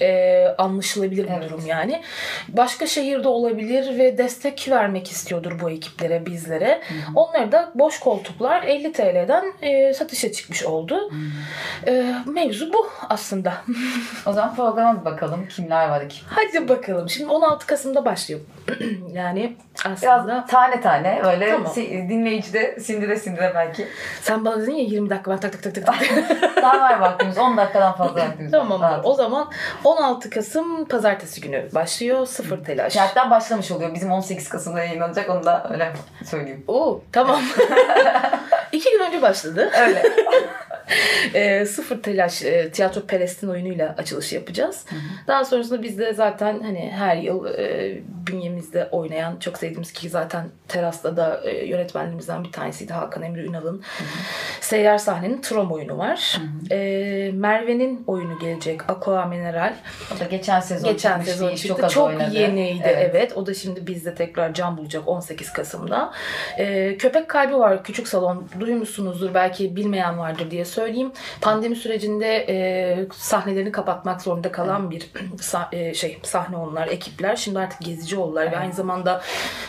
e, 0.00 0.46
anlaşılabilir 0.58 1.24
bir 1.24 1.30
evet. 1.30 1.50
durum 1.50 1.66
yani. 1.66 2.02
Başka 2.48 2.86
şehirde 2.86 3.28
olabilir 3.28 3.98
ve 3.98 4.18
destek 4.18 4.68
vermek 4.70 5.10
istiyordur 5.10 5.52
bu 5.62 5.70
ekiplere, 5.70 6.26
bizlere. 6.26 6.80
Hı-hı. 6.88 7.12
Onları 7.14 7.52
da 7.52 7.72
boş 7.74 8.00
koltuklar 8.00 8.62
50 8.62 8.92
TL'den 8.92 9.52
e, 9.62 9.94
satışa 9.94 10.32
çıkmış 10.32 10.64
oldu. 10.64 11.10
E, 11.86 12.14
mevzu 12.26 12.72
bu 12.72 12.86
aslında. 13.08 13.54
o 14.26 14.32
zaman 14.32 14.54
programa 14.54 15.04
bakalım. 15.04 15.48
Kimler 15.48 15.88
var 15.88 16.08
ki? 16.08 16.20
Hadi 16.26 16.68
bakalım. 16.68 17.08
Şimdi 17.08 17.30
16 17.30 17.66
Kasım'da 17.66 18.04
başlıyor. 18.04 18.40
yani 19.12 19.56
aslında 19.84 20.12
Biraz 20.12 20.26
tane 20.40 20.80
tane 20.80 21.20
böyle 21.24 21.50
tamam. 21.50 21.72
dinleyici 21.76 22.52
de 22.52 22.80
sindire 22.80 23.16
sindire 23.16 23.52
belki. 23.54 23.88
Sen 24.20 24.44
bana 24.44 24.60
dedin 24.62 24.72
ya 24.74 24.84
20 24.84 25.10
dakika 25.10 25.30
ben 25.30 25.38
tak 25.40 25.52
tak 25.62 25.74
tak 25.74 25.86
tak. 25.86 25.96
Daha 26.62 26.80
var 26.80 26.98
vaktimiz 27.00 27.38
10 27.38 27.56
dakikadan 27.56 27.92
fazla 27.96 28.20
vaktimiz 28.20 28.52
Tamam 28.52 28.80
var. 28.80 29.00
o 29.04 29.14
zaman 29.14 29.50
16 29.84 30.30
Kasım 30.30 30.84
pazartesi 30.84 31.40
günü 31.40 31.68
başlıyor. 31.74 32.26
Sıfır 32.26 32.64
telaş. 32.64 32.96
Hatta 32.96 33.30
başlamış 33.30 33.70
oluyor. 33.70 33.94
Bizim 33.94 34.12
18 34.12 34.48
Kasım'da 34.48 34.78
yayınlanacak 34.84 35.30
onu 35.30 35.44
da 35.44 35.66
öyle 35.72 35.92
söyleyeyim. 36.24 36.64
Oo 36.68 37.00
tamam. 37.12 37.40
İki 38.72 38.90
gün 38.90 39.00
önce 39.06 39.22
başladı. 39.22 39.70
Öyle. 39.80 40.02
e, 41.34 41.66
sıfır 41.66 42.02
telaş 42.02 42.42
e, 42.42 42.70
tiyatro 42.70 43.00
Pelestin 43.00 43.48
oyunuyla 43.48 43.94
açılışı 43.98 44.34
yapacağız. 44.34 44.84
Hı 44.88 44.94
hı. 44.96 45.26
Daha 45.26 45.44
sonrasında 45.44 45.82
biz 45.82 45.98
de 45.98 46.12
zaten 46.14 46.60
hani 46.60 46.90
her 46.90 47.16
yıl 47.16 47.46
e, 47.46 47.98
bünyemizde 48.26 48.88
oynayan 48.92 49.36
çok 49.36 49.58
sevdiğimiz 49.58 49.92
ki 49.92 50.08
zaten 50.08 50.48
terasta 50.68 51.16
da 51.16 51.40
e, 51.44 51.66
yönetmenlerimizden 51.66 52.44
bir 52.44 52.52
tanesiydi 52.52 52.92
Hakan 52.92 53.22
Emre 53.22 53.44
Ünal'ın 53.44 53.82
Seyyar 54.60 54.98
Sahnenin 54.98 55.40
Trom 55.40 55.72
oyunu 55.72 55.98
var. 55.98 56.40
E, 56.70 56.76
Merve'nin 57.34 58.04
oyunu 58.06 58.38
gelecek 58.38 58.90
Aqua 58.90 59.26
Mineral. 59.26 59.74
O 60.16 60.20
da 60.20 60.24
geçen 60.24 60.60
sezon 60.60 60.90
geçen 60.90 61.20
sezon 61.20 61.54
çıktı. 61.54 61.68
Çok, 61.68 61.90
çok 61.90 62.08
oynadı. 62.08 62.34
yeniydi 62.34 62.82
evet. 62.84 63.10
evet. 63.10 63.36
O 63.36 63.46
da 63.46 63.54
şimdi 63.54 63.86
bizde 63.86 64.14
tekrar 64.14 64.54
can 64.54 64.76
bulacak 64.76 65.08
18 65.08 65.52
Kasım'da. 65.52 66.12
E, 66.58 66.96
Köpek 66.96 67.28
Kalbi 67.28 67.54
var 67.54 67.84
küçük 67.84 68.08
salon 68.08 68.48
duymuşsunuzdur 68.60 69.34
belki 69.34 69.76
bilmeyen 69.76 70.18
vardır 70.18 70.50
diye 70.50 70.64
söylüyorum 70.64 70.81
söyleyeyim. 70.82 71.12
Pandemi 71.40 71.76
sürecinde 71.76 72.46
e, 72.48 72.56
sahnelerini 73.14 73.72
kapatmak 73.72 74.22
zorunda 74.22 74.52
kalan 74.52 74.90
bir 74.90 75.10
e, 75.72 75.94
şey 75.94 76.18
sahne 76.22 76.56
onlar, 76.56 76.88
ekipler. 76.88 77.36
Şimdi 77.36 77.58
artık 77.58 77.80
gezici 77.80 78.16
oldular 78.16 78.42
evet. 78.42 78.52
ve 78.52 78.56
aynı 78.56 78.72
zamanda 78.72 79.22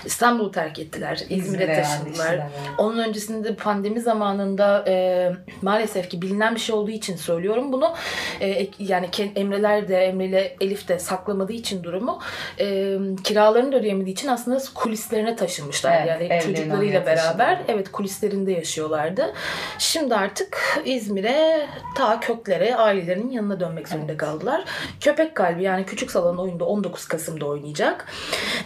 İstanbul'u 0.06 0.52
terk 0.52 0.80
ettiler. 0.80 1.24
İzmir'e 1.30 1.64
İzmir 1.64 1.76
taşındılar. 1.76 2.34
Yani, 2.34 2.52
Onun 2.78 2.98
öncesinde 2.98 3.56
pandemi 3.56 4.02
zamanında 4.02 4.84
e, 4.88 5.32
maalesef 5.62 6.10
ki 6.10 6.22
bilinen 6.22 6.56
bir 6.56 6.60
şey 6.60 6.76
olduğu 6.76 6.92
için 6.92 7.16
söylüyorum 7.16 7.72
bunu. 7.72 7.94
E, 8.42 8.68
yani 8.80 9.10
Emreler 9.36 9.88
de 9.88 9.98
Emre 9.98 10.26
ile 10.26 10.56
Elif 10.62 10.88
de 10.88 11.00
saklamadığı 11.00 11.54
için 11.54 11.84
durumu 11.84 12.20
e, 12.60 12.98
kiralarını 13.24 13.72
da 13.72 13.78
ödeyemediği 13.78 14.14
için 14.14 14.28
aslında 14.28 14.60
kulislerine 14.76 15.36
taşınmışlar. 15.36 16.08
Evet, 16.08 16.32
yani 16.32 16.44
çocuklarıyla 16.44 17.06
beraber 17.06 17.62
evet 17.68 17.92
kulislerinde 17.92 18.52
yaşıyorlardı. 18.52 19.34
Şimdi 19.80 20.16
artık 20.16 20.82
İzmir'e 20.96 21.68
ta 21.96 22.20
köklere 22.20 22.76
ailelerinin 22.76 23.32
yanına 23.32 23.60
dönmek 23.60 23.88
zorunda 23.88 24.12
evet. 24.12 24.18
kaldılar. 24.18 24.64
Köpek 25.00 25.36
Kalbi 25.36 25.64
yani 25.64 25.86
Küçük 25.86 26.12
Salon 26.12 26.38
oyunda 26.38 26.66
19 26.66 27.06
Kasım'da 27.06 27.46
oynayacak. 27.46 28.06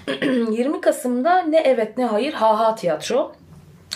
20 0.22 0.82
Kasım'da 0.82 1.42
ne 1.42 1.60
evet 1.60 1.98
ne 1.98 2.06
hayır 2.06 2.34
ha 2.34 2.60
ha 2.60 2.76
tiyatro. 2.76 3.32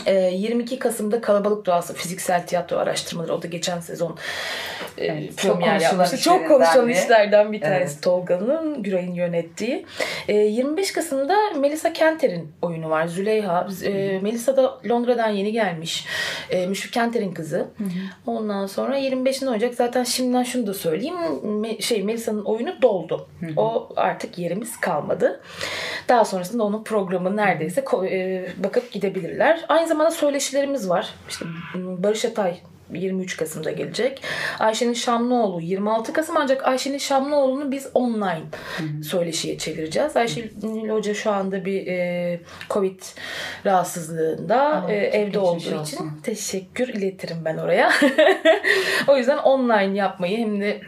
22 0.07 0.79
Kasım'da 0.79 1.21
Kalabalık 1.21 1.65
Doğası 1.65 1.93
Fiziksel 1.93 2.47
Tiyatro 2.47 2.77
Araştırmaları 2.77 3.33
o 3.33 3.41
da 3.41 3.47
geçen 3.47 3.79
sezon 3.79 4.17
evet, 4.97 5.37
premier 5.37 5.81
yapmıştı. 5.81 6.17
Çok 6.17 6.47
konuşulan 6.47 6.89
işlerden 6.89 7.51
bir 7.51 7.61
tanesi 7.61 7.93
evet. 7.93 8.03
Tolga'nın, 8.03 8.83
Güray'ın 8.83 9.13
yönettiği. 9.13 9.85
25 10.27 10.91
Kasım'da 10.91 11.35
Melisa 11.59 11.93
Kenter'in 11.93 12.51
oyunu 12.61 12.89
var. 12.89 13.07
Züleyha. 13.07 13.67
Melisa 14.21 14.57
da 14.57 14.79
Londra'dan 14.89 15.29
yeni 15.29 15.51
gelmiş. 15.51 16.05
Müşfik 16.67 16.93
Kenter'in 16.93 17.33
kızı. 17.33 17.57
Hı. 17.57 17.83
Ondan 18.25 18.67
sonra 18.67 18.99
25'inde 18.99 19.45
oynayacak. 19.45 19.73
Zaten 19.73 20.03
şimdiden 20.03 20.43
şunu 20.43 20.67
da 20.67 20.73
söyleyeyim. 20.73 21.15
Şey 21.79 22.03
Melisa'nın 22.03 22.43
oyunu 22.43 22.81
doldu. 22.81 23.27
Hı. 23.39 23.45
O 23.57 23.89
artık 23.95 24.37
yerimiz 24.37 24.79
kalmadı. 24.79 25.41
Daha 26.09 26.25
sonrasında 26.25 26.63
onun 26.63 26.83
programı 26.83 27.37
neredeyse 27.37 27.85
bakıp 28.57 28.91
gidebilirler. 28.91 29.65
Aynı 29.69 29.87
zamanda 29.91 30.11
söyleşilerimiz 30.11 30.89
var. 30.89 31.13
İşte 31.29 31.45
Barış 31.75 32.25
Atay 32.25 32.57
23 32.93 33.37
Kasım'da 33.37 33.71
gelecek. 33.71 34.23
Ayşe'nin 34.59 34.93
Şamlıoğlu 34.93 35.61
26 35.61 36.13
Kasım 36.13 36.37
ancak 36.37 36.67
Ayşe'nin 36.67 36.97
Şamlıoğlu'nu 36.97 37.71
biz 37.71 37.87
online 37.93 38.43
Hı-hı. 38.77 39.03
söyleşiye 39.03 39.57
çevireceğiz. 39.57 40.17
Ayşe 40.17 40.51
Hoca 40.89 41.13
şu 41.13 41.31
anda 41.31 41.65
bir 41.65 41.87
e, 41.87 42.39
Covid 42.69 42.99
rahatsızlığında 43.65 44.61
Aa, 44.61 44.91
e, 44.91 44.95
evde 44.95 45.39
olduğu 45.39 45.55
olsun. 45.55 45.83
için 45.83 46.09
teşekkür 46.23 46.87
iletirim 46.87 47.37
ben 47.45 47.57
oraya. 47.57 47.91
o 49.07 49.17
yüzden 49.17 49.37
online 49.37 49.97
yapmayı 49.97 50.37
hem 50.37 50.61
de 50.61 50.81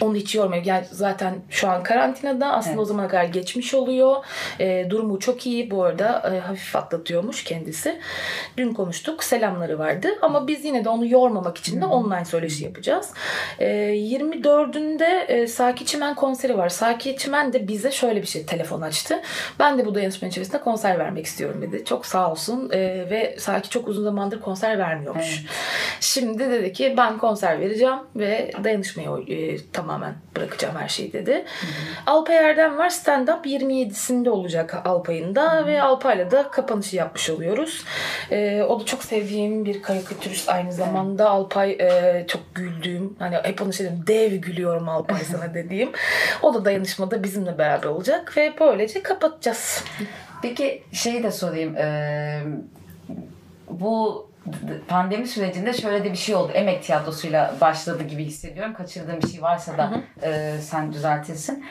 onu 0.00 0.16
hiç 0.16 0.34
yormuyor. 0.34 0.64
Yani 0.64 0.84
zaten 0.90 1.34
şu 1.50 1.68
an 1.68 1.82
karantinada 1.82 2.52
aslında 2.52 2.74
evet. 2.74 2.82
o 2.82 2.84
zamana 2.84 3.08
kadar 3.08 3.24
geçmiş 3.24 3.74
oluyor. 3.74 4.24
E, 4.60 4.86
durumu 4.90 5.18
çok 5.18 5.46
iyi. 5.46 5.70
Bu 5.70 5.84
arada 5.84 6.32
e, 6.34 6.40
hafif 6.40 6.76
atlatıyormuş 6.76 7.44
kendisi. 7.44 8.00
Dün 8.56 8.74
konuştuk. 8.74 9.24
Selamları 9.24 9.78
vardı. 9.78 10.08
Ama 10.22 10.46
biz 10.46 10.64
yine 10.64 10.84
de 10.84 10.88
onu 10.88 11.06
yormamak 11.06 11.58
için 11.58 11.80
de 11.80 11.86
online 11.86 12.24
söyleşi 12.24 12.64
yapacağız. 12.64 13.10
E, 13.58 13.66
24'ünde 13.66 15.24
e, 15.26 15.46
Saki 15.46 15.86
Çimen 15.86 16.14
konseri 16.14 16.58
var. 16.58 16.68
Saki 16.68 17.16
Çimen 17.16 17.52
de 17.52 17.68
bize 17.68 17.90
şöyle 17.90 18.22
bir 18.22 18.26
şey 18.26 18.46
telefon 18.46 18.80
açtı. 18.80 19.20
Ben 19.58 19.78
de 19.78 19.86
bu 19.86 19.94
dayanışma 19.94 20.28
içerisinde 20.28 20.60
konser 20.60 20.98
vermek 20.98 21.26
istiyorum 21.26 21.62
dedi. 21.62 21.84
Çok 21.84 22.06
sağ 22.06 22.30
olsun. 22.30 22.70
E, 22.72 22.78
ve 23.10 23.36
Saki 23.38 23.70
çok 23.70 23.88
uzun 23.88 24.04
zamandır 24.04 24.40
konser 24.40 24.78
vermiyormuş. 24.78 25.40
Evet. 25.40 25.50
Şimdi 26.00 26.50
dedi 26.50 26.72
ki 26.72 26.94
ben 26.96 27.18
konser 27.18 27.60
vereceğim 27.60 27.98
ve 28.16 28.52
dayanışmayı 28.64 29.08
e, 29.28 29.58
tamamen 29.84 30.14
bırakacağım 30.36 30.76
her 30.76 30.88
şeyi 30.88 31.12
dedi. 31.12 31.32
Hı 31.32 31.38
hı. 31.38 31.70
Alpay 32.06 32.36
Erdem 32.36 32.78
var. 32.78 32.90
Stand 32.90 33.28
Up 33.28 33.46
27'sinde 33.46 34.28
olacak 34.28 34.74
Alpay'ın 34.84 35.34
da 35.34 35.52
hı 35.52 35.66
ve 35.66 35.82
Alpay'la 35.82 36.30
da 36.30 36.50
kapanışı 36.50 36.96
yapmış 36.96 37.30
oluyoruz. 37.30 37.84
Ee, 38.30 38.62
o 38.62 38.80
da 38.80 38.84
çok 38.84 39.04
sevdiğim 39.04 39.64
bir 39.64 39.82
karikatürist 39.82 40.48
aynı 40.48 40.72
zamanda. 40.72 41.30
Alpay 41.30 41.70
e, 41.70 42.24
çok 42.28 42.54
güldüğüm 42.54 43.16
hani 43.18 43.36
hep 43.42 43.62
onu 43.62 43.72
şey 43.72 43.86
dedim 43.86 44.04
dev 44.06 44.34
gülüyorum 44.34 44.88
Alpay 44.88 45.24
sana 45.30 45.54
dediğim. 45.54 45.90
O 46.42 46.54
da 46.54 46.64
dayanışmada 46.64 47.22
bizimle 47.22 47.58
beraber 47.58 47.88
olacak 47.88 48.36
ve 48.36 48.54
böylece 48.60 49.02
kapatacağız. 49.02 49.84
Peki 50.42 50.82
şeyi 50.92 51.22
de 51.22 51.30
sorayım. 51.30 51.76
Ee, 51.76 52.42
bu 53.70 54.26
pandemi 54.88 55.26
sürecinde 55.26 55.72
şöyle 55.72 56.04
de 56.04 56.12
bir 56.12 56.16
şey 56.16 56.34
oldu. 56.34 56.52
Emek 56.52 56.82
tiyatrosuyla 56.82 57.54
başladı 57.60 58.02
gibi 58.02 58.24
hissediyorum. 58.24 58.74
Kaçırdığım 58.74 59.22
bir 59.22 59.28
şey 59.28 59.42
varsa 59.42 59.78
da 59.78 59.90
hı 59.90 59.94
hı. 59.94 60.26
E, 60.26 60.60
sen 60.60 60.92
düzeltirsin 60.92 61.64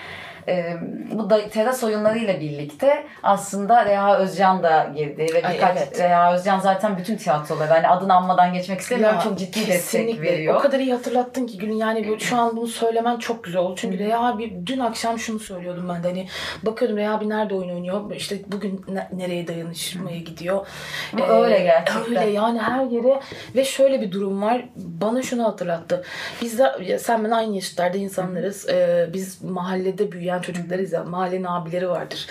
e, 0.47 0.77
bu 1.11 1.29
da 1.29 1.49
teras 1.49 1.83
oyunlarıyla 1.83 2.39
birlikte 2.39 3.05
aslında 3.23 3.85
Reha 3.85 4.17
Özcan 4.17 4.63
da 4.63 4.91
girdi 4.95 5.27
ve 5.33 5.37
birkaç 5.37 5.77
evet. 5.77 5.99
Reha 5.99 6.33
Özcan 6.33 6.59
zaten 6.59 6.97
bütün 6.97 7.15
tiyatroları 7.15 7.71
hani 7.73 7.87
adını 7.87 8.13
anmadan 8.13 8.53
geçmek 8.53 8.79
istemiyorum 8.79 9.15
ya, 9.15 9.23
çok 9.23 9.39
ciddi 9.39 9.51
kesinlikle. 9.51 10.11
destek 10.11 10.21
veriyor. 10.21 10.55
O 10.55 10.59
kadar 10.59 10.79
iyi 10.79 10.93
hatırlattın 10.93 11.47
ki 11.47 11.57
Gülün 11.57 11.75
yani 11.75 12.19
şu 12.19 12.37
an 12.37 12.57
bunu 12.57 12.67
söylemen 12.67 13.17
çok 13.17 13.43
güzel 13.43 13.61
oldu. 13.61 13.75
Çünkü 13.77 13.99
Reha 13.99 14.27
abi 14.27 14.61
dün 14.65 14.79
akşam 14.79 15.19
şunu 15.19 15.39
söylüyordum 15.39 15.89
ben 15.89 16.03
de 16.03 16.07
hani 16.07 16.27
bakıyordum 16.63 16.97
Reha 16.97 17.13
abi 17.13 17.29
nerede 17.29 17.55
oyun 17.55 17.69
oynuyor 17.69 18.11
işte 18.15 18.39
bugün 18.47 18.85
ne, 18.87 19.09
nereye 19.13 19.47
dayanışmaya 19.47 20.17
gidiyor. 20.17 20.67
Bu 21.13 21.21
ee, 21.21 21.29
öyle 21.29 21.59
gerçekten. 21.59 22.03
Öyle 22.03 22.29
yani 22.29 22.59
her 22.59 22.85
yere 22.85 23.19
ve 23.55 23.65
şöyle 23.65 24.01
bir 24.01 24.11
durum 24.11 24.41
var 24.41 24.65
bana 24.75 25.21
şunu 25.21 25.43
hatırlattı. 25.43 26.03
Biz 26.41 26.59
de 26.59 26.99
sen 26.99 27.23
ben 27.23 27.31
aynı 27.31 27.55
yaşlarda 27.55 27.97
insanlarız. 27.97 28.69
Ee, 28.69 29.09
biz 29.13 29.43
mahallede 29.43 30.11
büyüyen 30.11 30.32
büyüyen 30.33 30.41
çocuklarız 30.41 30.93
ya 30.93 31.03
mahallenin 31.03 31.43
abileri 31.43 31.89
vardır. 31.89 32.27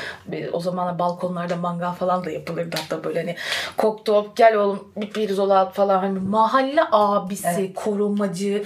O 0.52 0.60
zaman 0.60 0.98
balkonlarda 0.98 1.56
mangal 1.56 1.92
falan 1.92 2.24
da 2.24 2.30
yapılırdı 2.30 2.76
hatta 2.80 3.04
böyle 3.04 3.20
hani 3.20 3.36
koktu 3.76 4.32
gel 4.36 4.56
oğlum 4.56 4.88
bir 4.96 5.10
pirzola 5.10 5.70
falan 5.70 5.98
hani 5.98 6.18
mahalle 6.18 6.82
abisi, 6.92 7.48
evet. 7.48 7.74
korumacı, 7.74 8.64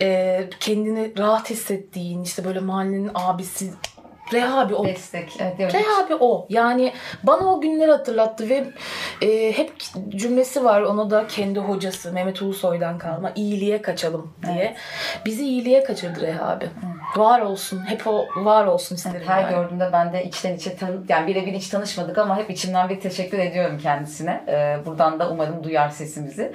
e, 0.00 0.48
kendini 0.60 1.12
rahat 1.18 1.50
hissettiğin 1.50 2.22
işte 2.22 2.44
böyle 2.44 2.60
mahallenin 2.60 3.10
abisi 3.14 3.70
Rehabi 4.32 4.74
o. 4.74 4.84
Destek. 4.84 5.36
Evet, 5.40 5.74
Rehabi 5.74 6.14
o. 6.20 6.46
Yani 6.48 6.92
bana 7.22 7.54
o 7.54 7.60
günleri 7.60 7.90
hatırlattı 7.90 8.48
ve 8.48 8.64
e, 9.22 9.52
hep 9.52 9.72
cümlesi 10.08 10.64
var 10.64 10.82
ona 10.82 11.10
da 11.10 11.26
kendi 11.26 11.60
hocası 11.60 12.12
Mehmet 12.12 12.42
Ulusoy'dan 12.42 12.98
kalma. 12.98 13.32
iyiliğe 13.34 13.82
kaçalım 13.82 14.34
diye. 14.46 14.56
Evet. 14.58 14.76
Bizi 15.26 15.44
iyiliğe 15.44 15.84
kaçırdı 15.84 16.20
Rehabi. 16.20 16.64
Hı. 16.64 17.20
Var 17.20 17.40
olsun. 17.40 17.82
Hep 17.86 18.06
o 18.06 18.26
var 18.36 18.66
olsun 18.66 18.96
isterim. 18.96 19.22
Her 19.26 19.42
yani. 19.42 19.50
gördüğümde 19.50 19.90
ben 19.92 20.12
de 20.12 20.24
içten 20.24 20.54
içe 20.54 20.76
tanı 20.76 20.96
yani 21.08 21.26
birebir 21.26 21.52
hiç 21.52 21.68
tanışmadık 21.68 22.18
ama 22.18 22.36
hep 22.36 22.50
içimden 22.50 22.88
bir 22.88 23.00
teşekkür 23.00 23.38
ediyorum 23.38 23.78
kendisine. 23.82 24.44
Ee, 24.48 24.76
buradan 24.86 25.20
da 25.20 25.30
umarım 25.30 25.64
duyar 25.64 25.88
sesimizi. 25.88 26.52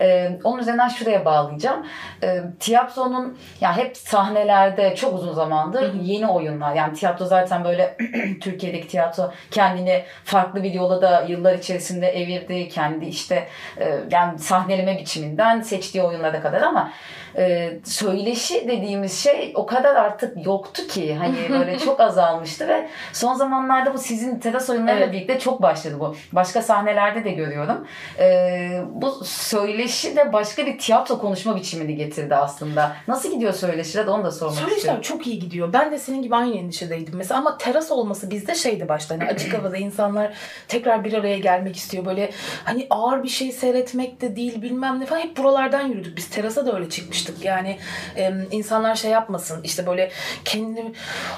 Ee, 0.00 0.38
onun 0.44 0.58
üzerinden 0.58 0.88
şuraya 0.88 1.24
bağlayacağım. 1.24 1.86
Ee, 2.22 2.40
tiyatronun 2.60 3.38
ya 3.60 3.76
hep 3.76 3.96
sahnelerde 3.96 4.94
çok 4.96 5.14
uzun 5.14 5.32
zamandır 5.32 5.92
Hı. 5.92 5.96
yeni 6.02 6.26
oyunlar 6.26 6.74
yani 6.74 6.94
tiyatro 6.94 7.15
tiyatro 7.16 7.26
zaten 7.26 7.64
böyle 7.64 7.96
Türkiye'deki 8.40 8.88
tiyatro 8.88 9.32
kendini 9.50 10.04
farklı 10.24 10.62
bir 10.62 10.72
yola 10.72 11.02
da 11.02 11.24
yıllar 11.28 11.54
içerisinde 11.54 12.08
evirdi. 12.08 12.68
Kendi 12.68 13.06
işte 13.06 13.48
e, 13.80 14.00
yani 14.10 14.38
sahneleme 14.38 14.98
biçiminden 14.98 15.60
seçtiği 15.60 16.04
oyunlara 16.04 16.42
kadar 16.42 16.62
ama 16.62 16.92
e, 17.36 17.72
söyleşi 17.84 18.68
dediğimiz 18.68 19.18
şey 19.18 19.52
o 19.54 19.66
kadar 19.66 19.96
artık 19.96 20.46
yoktu 20.46 20.86
ki 20.86 21.14
hani 21.14 21.36
böyle 21.50 21.78
çok 21.78 22.00
azalmıştı 22.00 22.68
ve 22.68 22.88
son 23.12 23.34
zamanlarda 23.34 23.94
bu 23.94 23.98
sizin 23.98 24.38
teras 24.38 24.70
oyunlarıyla 24.70 25.04
evet. 25.04 25.14
birlikte 25.14 25.38
çok 25.38 25.62
başladı 25.62 25.96
bu. 26.00 26.14
Başka 26.32 26.62
sahnelerde 26.62 27.24
de 27.24 27.30
görüyorum. 27.30 27.86
E, 28.18 28.82
bu 28.90 29.24
söyleşi 29.24 30.16
de 30.16 30.32
başka 30.32 30.66
bir 30.66 30.78
tiyatro 30.78 31.18
konuşma 31.18 31.56
biçimini 31.56 31.96
getirdi 31.96 32.34
aslında. 32.34 32.96
Nasıl 33.08 33.32
gidiyor 33.32 33.52
söyleşiler 33.52 34.06
de 34.06 34.10
onu 34.10 34.24
da 34.24 34.30
sormak 34.30 34.54
Söyleşiler 34.54 34.76
istiyorum. 34.76 35.02
çok 35.02 35.26
iyi 35.26 35.38
gidiyor. 35.38 35.72
Ben 35.72 35.92
de 35.92 35.98
senin 35.98 36.22
gibi 36.22 36.36
aynı 36.36 36.56
endişedeydim 36.56 37.14
mesela 37.16 37.40
ama 37.40 37.58
teras 37.58 37.90
olması 37.90 38.30
bizde 38.30 38.54
şeydi 38.54 38.88
başta 38.88 39.14
hani 39.14 39.24
açık 39.24 39.54
havada 39.54 39.76
insanlar 39.76 40.34
tekrar 40.68 41.04
bir 41.04 41.12
araya 41.12 41.38
gelmek 41.38 41.76
istiyor 41.76 42.04
böyle 42.04 42.30
hani 42.64 42.86
ağır 42.90 43.22
bir 43.22 43.28
şey 43.28 43.52
seyretmek 43.52 44.20
de 44.20 44.36
değil 44.36 44.62
bilmem 44.62 45.00
ne 45.00 45.06
falan 45.06 45.20
hep 45.20 45.36
buralardan 45.36 45.86
yürüdük 45.86 46.16
biz 46.16 46.30
terasa 46.30 46.66
da 46.66 46.74
öyle 46.74 46.90
çıkmıştık 46.90 47.25
alıştık. 47.26 47.44
Yani 47.44 47.78
e, 48.16 48.32
insanlar 48.50 48.94
şey 48.94 49.10
yapmasın 49.10 49.62
işte 49.62 49.86
böyle 49.86 50.10
kendini 50.44 50.92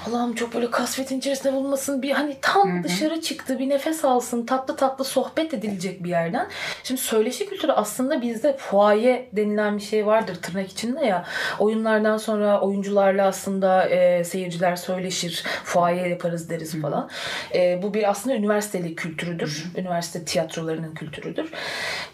Allah'ım 0.08 0.34
çok 0.34 0.54
böyle 0.54 0.70
kasvetin 0.70 1.18
içerisinde 1.18 1.52
bulunmasın. 1.52 2.02
Bir 2.02 2.10
hani 2.10 2.36
tam 2.42 2.74
Hı-hı. 2.74 2.84
dışarı 2.84 3.20
çıktı 3.20 3.58
bir 3.58 3.68
nefes 3.68 4.04
alsın 4.04 4.46
tatlı 4.46 4.76
tatlı 4.76 5.04
sohbet 5.04 5.54
edilecek 5.54 6.04
bir 6.04 6.08
yerden. 6.08 6.48
Şimdi 6.84 7.00
söyleşi 7.00 7.48
kültürü 7.48 7.72
aslında 7.72 8.22
bizde 8.22 8.56
fuaye 8.56 9.28
denilen 9.32 9.76
bir 9.76 9.82
şey 9.82 10.06
vardır 10.06 10.34
tırnak 10.42 10.70
içinde 10.70 11.06
ya. 11.06 11.24
Oyunlardan 11.58 12.16
sonra 12.16 12.60
oyuncularla 12.60 13.26
aslında 13.26 13.88
e, 13.88 14.24
seyirciler 14.24 14.76
söyleşir. 14.76 15.44
Fuaye 15.64 16.08
yaparız 16.08 16.50
deriz 16.50 16.74
Hı-hı. 16.74 16.82
falan. 16.82 17.10
E, 17.54 17.80
bu 17.82 17.94
bir 17.94 18.10
aslında 18.10 18.36
üniversiteli 18.36 18.94
kültürüdür. 18.94 19.64
Hı-hı. 19.72 19.80
Üniversite 19.80 20.24
tiyatrolarının 20.24 20.94
kültürüdür. 20.94 21.52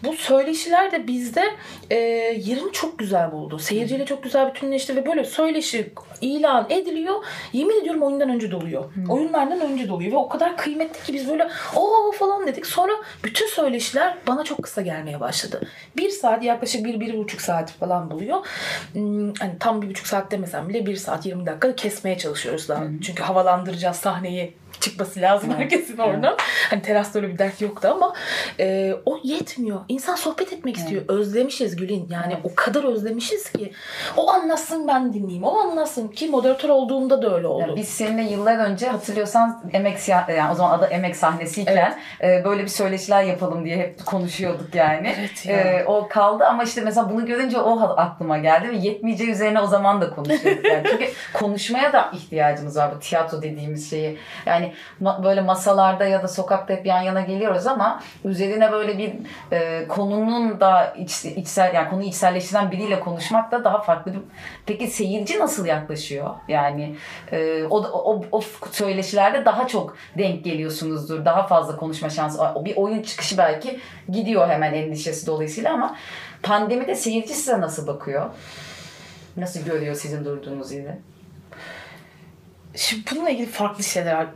Bu 0.03 0.13
söyleşiler 0.13 0.91
de 0.91 1.07
bizde 1.07 1.43
e, 1.89 1.95
yerini 2.45 2.71
çok 2.71 2.99
güzel 2.99 3.31
buldu. 3.31 3.54
Seyirciyle 3.59 4.05
çok 4.05 4.23
güzel 4.23 4.49
bütünleşti 4.49 4.95
ve 4.95 5.05
böyle 5.05 5.23
söyleşi 5.23 5.93
ilan 6.21 6.67
ediliyor. 6.69 7.15
Yemin 7.53 7.81
ediyorum 7.81 8.03
oyundan 8.03 8.29
önce 8.29 8.51
doluyor. 8.51 8.93
Hmm. 8.93 9.09
Oyunlardan 9.09 9.61
önce 9.61 9.89
doluyor 9.89 10.11
ve 10.11 10.17
o 10.17 10.29
kadar 10.29 10.57
kıymetli 10.57 11.03
ki 11.03 11.13
biz 11.13 11.29
böyle 11.29 11.49
o 11.75 12.11
falan 12.11 12.47
dedik. 12.47 12.65
Sonra 12.65 12.91
bütün 13.23 13.47
söyleşiler 13.47 14.17
bana 14.27 14.43
çok 14.43 14.63
kısa 14.63 14.81
gelmeye 14.81 15.19
başladı. 15.19 15.61
Bir 15.97 16.09
saat 16.09 16.43
yaklaşık 16.43 16.85
bir, 16.85 16.99
bir 16.99 17.17
buçuk 17.17 17.41
saat 17.41 17.71
falan 17.71 18.11
buluyor. 18.11 18.45
Hmm, 18.93 19.33
hani 19.33 19.59
tam 19.59 19.81
bir 19.81 19.89
buçuk 19.89 20.07
saat 20.07 20.31
demesem 20.31 20.69
bile 20.69 20.85
bir 20.85 20.95
saat 20.95 21.25
20 21.25 21.45
dakika 21.45 21.75
kesmeye 21.75 22.17
çalışıyoruz 22.17 22.69
daha. 22.69 22.81
Hmm. 22.81 22.99
Çünkü 22.99 23.23
havalandıracağız 23.23 23.95
sahneyi 23.95 24.53
çıkması 24.79 25.21
lazım 25.21 25.49
evet. 25.51 25.59
herkesin 25.59 25.97
oradan. 25.97 26.23
Evet. 26.23 26.41
Hani 26.69 26.81
terasta 26.81 27.19
öyle 27.19 27.33
bir 27.33 27.37
dert 27.37 27.61
yoktu 27.61 27.87
ama 27.91 28.13
e, 28.59 28.93
o 29.05 29.19
yetmiyor. 29.23 29.79
İnsan 29.87 30.15
sohbet 30.15 30.53
etmek 30.53 30.75
evet. 30.75 30.77
istiyor. 30.77 31.03
Özlemişiz 31.07 31.75
Gül'in. 31.75 32.07
Yani 32.11 32.33
evet. 32.33 32.45
o 32.51 32.55
kadar 32.55 32.83
özlemişiz 32.83 33.51
ki. 33.51 33.71
O 34.17 34.31
anlatsın 34.31 34.87
ben 34.87 35.13
dinleyeyim. 35.13 35.43
O 35.43 35.59
anlatsın 35.59 36.07
ki 36.07 36.27
moderatör 36.29 36.69
olduğumda 36.69 37.21
da 37.21 37.35
öyle 37.35 37.47
oldu. 37.47 37.61
Yani 37.61 37.75
biz 37.75 37.87
seninle 37.87 38.23
yıllar 38.23 38.57
önce 38.57 38.87
hatırlıyorsan 38.87 39.63
emek 39.73 39.95
yani 40.07 40.51
o 40.51 40.55
zaman 40.55 40.77
adı 40.77 40.85
emek 40.85 41.15
sahnesiyken 41.15 41.97
evet. 42.21 42.41
e, 42.41 42.45
böyle 42.45 42.63
bir 42.63 42.67
söyleşiler 42.67 43.23
yapalım 43.23 43.65
diye 43.65 43.77
hep 43.77 44.05
konuşuyorduk 44.05 44.75
yani. 44.75 45.13
Evet 45.19 45.45
ya. 45.45 45.57
e, 45.57 45.85
o 45.85 46.07
kaldı 46.07 46.45
ama 46.45 46.63
işte 46.63 46.81
mesela 46.81 47.09
bunu 47.09 47.25
görünce 47.25 47.59
o 47.59 47.79
aklıma 47.97 48.37
geldi 48.37 48.69
ve 48.69 48.75
yetmeyeceği 48.75 49.29
üzerine 49.29 49.61
o 49.61 49.67
zaman 49.67 50.01
da 50.01 50.09
konuşuyorduk. 50.09 50.65
Yani. 50.65 50.83
Çünkü 50.89 51.11
konuşmaya 51.33 51.93
da 51.93 52.11
ihtiyacımız 52.13 52.77
var 52.77 52.95
bu 52.95 52.99
tiyatro 52.99 53.41
dediğimiz 53.41 53.89
şeyi. 53.89 54.17
Yani 54.45 54.64
ma- 55.01 55.23
böyle 55.23 55.41
masalarda 55.41 56.05
ya 56.05 56.23
da 56.23 56.27
sokakta 56.27 56.73
hep 56.73 56.85
yan 56.85 57.01
yana 57.01 57.21
geliyoruz 57.21 57.67
ama 57.67 58.01
üzerine 58.23 58.71
böyle 58.71 58.97
bir 58.97 59.13
e, 59.51 59.87
konunun 59.87 60.59
da 60.59 60.93
iç, 60.97 61.25
içsel 61.25 61.73
yani 61.73 61.89
konuyu 61.89 62.07
içselleştiren 62.07 62.71
biriyle 62.71 62.99
konuşmak 62.99 63.51
da 63.51 63.63
daha 63.63 63.81
farklı. 63.81 64.13
Peki 64.65 64.87
seyirci 64.87 65.39
nasıl 65.39 65.65
yaklaşıyor? 65.65 66.29
Yani 66.47 66.95
e, 67.31 67.63
o, 67.63 67.77
o, 67.83 68.21
o 68.31 68.41
söyleşilerde 68.71 69.45
daha 69.45 69.67
çok 69.67 69.97
denk 70.17 70.43
geliyorsunuzdur. 70.43 71.25
Daha 71.25 71.47
fazla 71.47 71.77
konuşma 71.77 72.09
şansı. 72.09 72.41
O 72.55 72.65
bir 72.65 72.75
oyun 72.77 73.01
çıkışı 73.01 73.37
belki 73.37 73.79
gidiyor 74.09 74.49
hemen 74.49 74.73
endişesi 74.73 75.27
dolayısıyla 75.27 75.73
ama 75.73 75.95
pandemide 76.43 76.95
seyirci 76.95 77.33
size 77.33 77.61
nasıl 77.61 77.87
bakıyor? 77.87 78.25
Nasıl 79.37 79.59
görüyor 79.65 79.95
sizin 79.95 80.25
durduğunuz 80.25 80.71
yeri? 80.71 80.97
Şimdi 82.75 83.03
bununla 83.11 83.29
ilgili 83.29 83.47
farklı 83.47 83.83
şeyler 83.83 84.27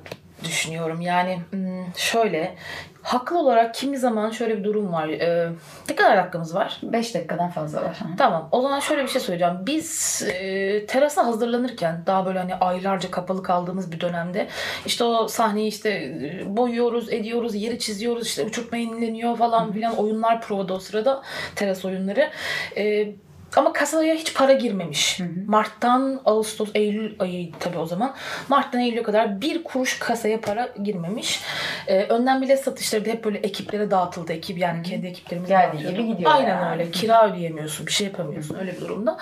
düşünüyorum. 0.43 1.01
Yani 1.01 1.39
hmm, 1.51 1.96
şöyle 1.96 2.55
haklı 3.01 3.39
olarak 3.39 3.75
kimi 3.75 3.98
zaman 3.98 4.29
şöyle 4.29 4.58
bir 4.58 4.63
durum 4.63 4.93
var. 4.93 5.10
Ee, 5.10 5.50
ne 5.89 5.96
kadar 5.96 6.17
hakkımız 6.17 6.55
var? 6.55 6.79
5 6.84 7.15
dakikadan 7.15 7.50
fazla 7.50 7.81
var. 7.84 8.00
Tamam. 8.17 8.50
O 8.51 8.62
zaman 8.62 8.79
şöyle 8.79 9.03
bir 9.03 9.08
şey 9.08 9.22
söyleyeceğim. 9.22 9.55
Biz 9.65 10.22
e, 10.34 10.86
terasa 10.86 11.25
hazırlanırken 11.25 12.03
daha 12.05 12.25
böyle 12.25 12.39
hani 12.39 12.55
aylarca 12.55 13.12
kapalı 13.12 13.43
kaldığımız 13.43 13.91
bir 13.91 14.00
dönemde 14.00 14.48
işte 14.86 15.03
o 15.03 15.27
sahneyi 15.27 15.67
işte 15.67 15.89
e, 15.89 16.43
boyuyoruz, 16.58 17.13
ediyoruz, 17.13 17.55
yeri 17.55 17.79
çiziyoruz, 17.79 18.27
işte 18.27 18.43
uçurtma 18.43 18.77
yenileniyor 18.77 19.38
falan 19.38 19.72
filan 19.72 19.98
oyunlar 19.98 20.41
provada 20.41 20.74
o 20.74 20.79
sırada 20.79 21.22
teras 21.55 21.86
oyunları. 21.86 22.29
E, 22.77 23.13
ama 23.56 23.74
kasaya 23.74 24.15
hiç 24.15 24.34
para 24.34 24.53
girmemiş. 24.53 25.20
Hı 25.20 25.24
hı. 25.24 25.29
Mart'tan 25.48 26.22
Ağustos, 26.25 26.70
Eylül 26.75 27.15
ayı 27.20 27.51
tabii 27.60 27.77
o 27.77 27.86
zaman. 27.86 28.15
Mart'tan 28.50 28.82
Eylül'e 28.82 29.03
kadar 29.03 29.41
bir 29.41 29.63
kuruş 29.63 30.00
kasaya 30.00 30.41
para 30.41 30.70
girmemiş. 30.84 31.41
Ee, 31.88 32.03
önden 32.03 32.41
bilet 32.41 32.63
satışları 32.63 33.06
da 33.06 33.10
hep 33.10 33.25
böyle 33.25 33.38
ekiplere 33.38 33.91
dağıtıldı. 33.91 34.34
Ekip 34.34 34.58
yani 34.58 34.84
kendi 34.84 35.08
ekiplerimiz 35.08 35.50
Geldiği 35.50 35.88
gibi 35.88 36.06
gidiyor. 36.06 36.32
Aynen 36.34 36.50
yani. 36.50 36.72
öyle. 36.72 36.91
Kira 36.91 37.32
ödeyemiyorsun. 37.32 37.88
Bir 37.88 37.91
şey 37.91 38.08
yapamıyorsun. 38.08 38.58
Öyle 38.60 38.75
bir 38.75 38.82
durumda. 38.82 39.18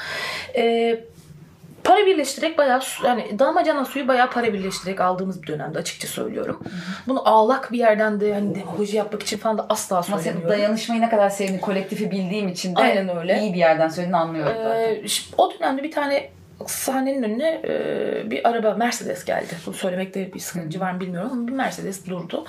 Ee, 0.56 1.00
para 1.88 2.06
birleştirerek 2.06 2.58
bayağı 2.58 2.82
yani 3.06 3.40
damacana 3.40 3.86
suyu 3.86 4.08
bayağı 4.08 4.30
para 4.30 4.54
birleştirerek 4.54 5.02
aldığımız 5.02 5.44
bir 5.44 5.48
dönemde 5.48 5.80
açıkça 5.80 6.08
söylüyorum. 6.08 6.64
Bunu 7.08 7.30
ağlak 7.30 7.72
bir 7.72 7.78
yerden 7.78 8.20
de 8.20 8.34
hani 8.34 8.56
demagoji 8.56 8.98
yapmak 8.98 9.24
için 9.24 9.38
falan 9.38 9.58
da 9.58 9.66
asla 9.70 10.04
söylemiyorum. 10.04 10.42
Ama 10.42 10.50
dayanışmayı 10.50 11.02
ne 11.02 11.10
kadar 11.10 11.30
sevdiğini, 11.30 11.62
kolektifi 11.62 12.12
bildiğim 12.12 12.48
için 12.48 12.76
de 12.76 12.80
Aynen 12.80 13.18
öyle. 13.18 13.40
iyi 13.40 13.54
bir 13.54 13.60
yerden 13.60 13.90
söylediğini 13.90 14.18
anlıyorum 14.18 14.54
ee, 14.76 15.02
O 15.38 15.54
dönemde 15.54 15.84
bir 15.84 15.92
tane 15.92 16.30
sahnenin 16.66 17.24
önüne 17.24 17.62
e, 17.68 18.32
bir 18.32 18.50
araba 18.50 18.74
Mercedes 18.74 19.26
geldi. 19.26 19.54
Bunu 19.66 19.76
söylemekte 19.76 20.34
bir 20.34 20.40
sıkıntı 20.40 20.80
var 20.80 20.92
mı 20.92 21.00
bilmiyorum 21.00 21.30
ama 21.34 21.48
bir 21.48 21.54
Mercedes 21.54 22.06
durdu. 22.06 22.46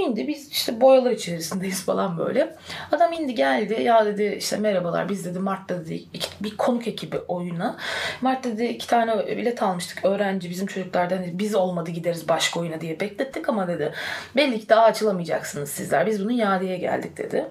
O 0.00 0.16
biz 0.16 0.52
işte 0.52 0.80
boyalar 0.80 1.10
içerisindeyiz 1.10 1.84
falan 1.84 2.18
böyle. 2.18 2.56
Adam 2.92 3.12
indi 3.12 3.34
geldi 3.34 3.82
ya 3.82 4.06
dedi 4.06 4.36
işte 4.38 4.56
merhabalar 4.56 5.08
biz 5.08 5.24
dedi 5.24 5.38
Mart'ta 5.38 5.80
dedi 5.80 5.94
iki, 5.94 6.28
bir 6.40 6.56
konuk 6.56 6.88
ekibi 6.88 7.18
oyuna. 7.18 7.76
Mart 8.20 8.44
dedi 8.44 8.64
iki 8.64 8.86
tane 8.86 9.26
bilet 9.26 9.62
almıştık 9.62 10.04
öğrenci 10.04 10.50
bizim 10.50 10.66
çocuklardan 10.66 11.22
dedi, 11.22 11.38
biz 11.38 11.54
olmadı 11.54 11.90
gideriz 11.90 12.28
başka 12.28 12.60
oyuna 12.60 12.80
diye 12.80 13.00
beklettik 13.00 13.48
ama 13.48 13.68
dedi 13.68 13.92
belli 14.36 14.60
ki 14.60 14.68
daha 14.68 14.84
açılamayacaksınız 14.84 15.70
sizler 15.70 16.06
biz 16.06 16.24
bunu 16.24 16.32
iadeye 16.32 16.76
geldik 16.76 17.16
dedi. 17.16 17.44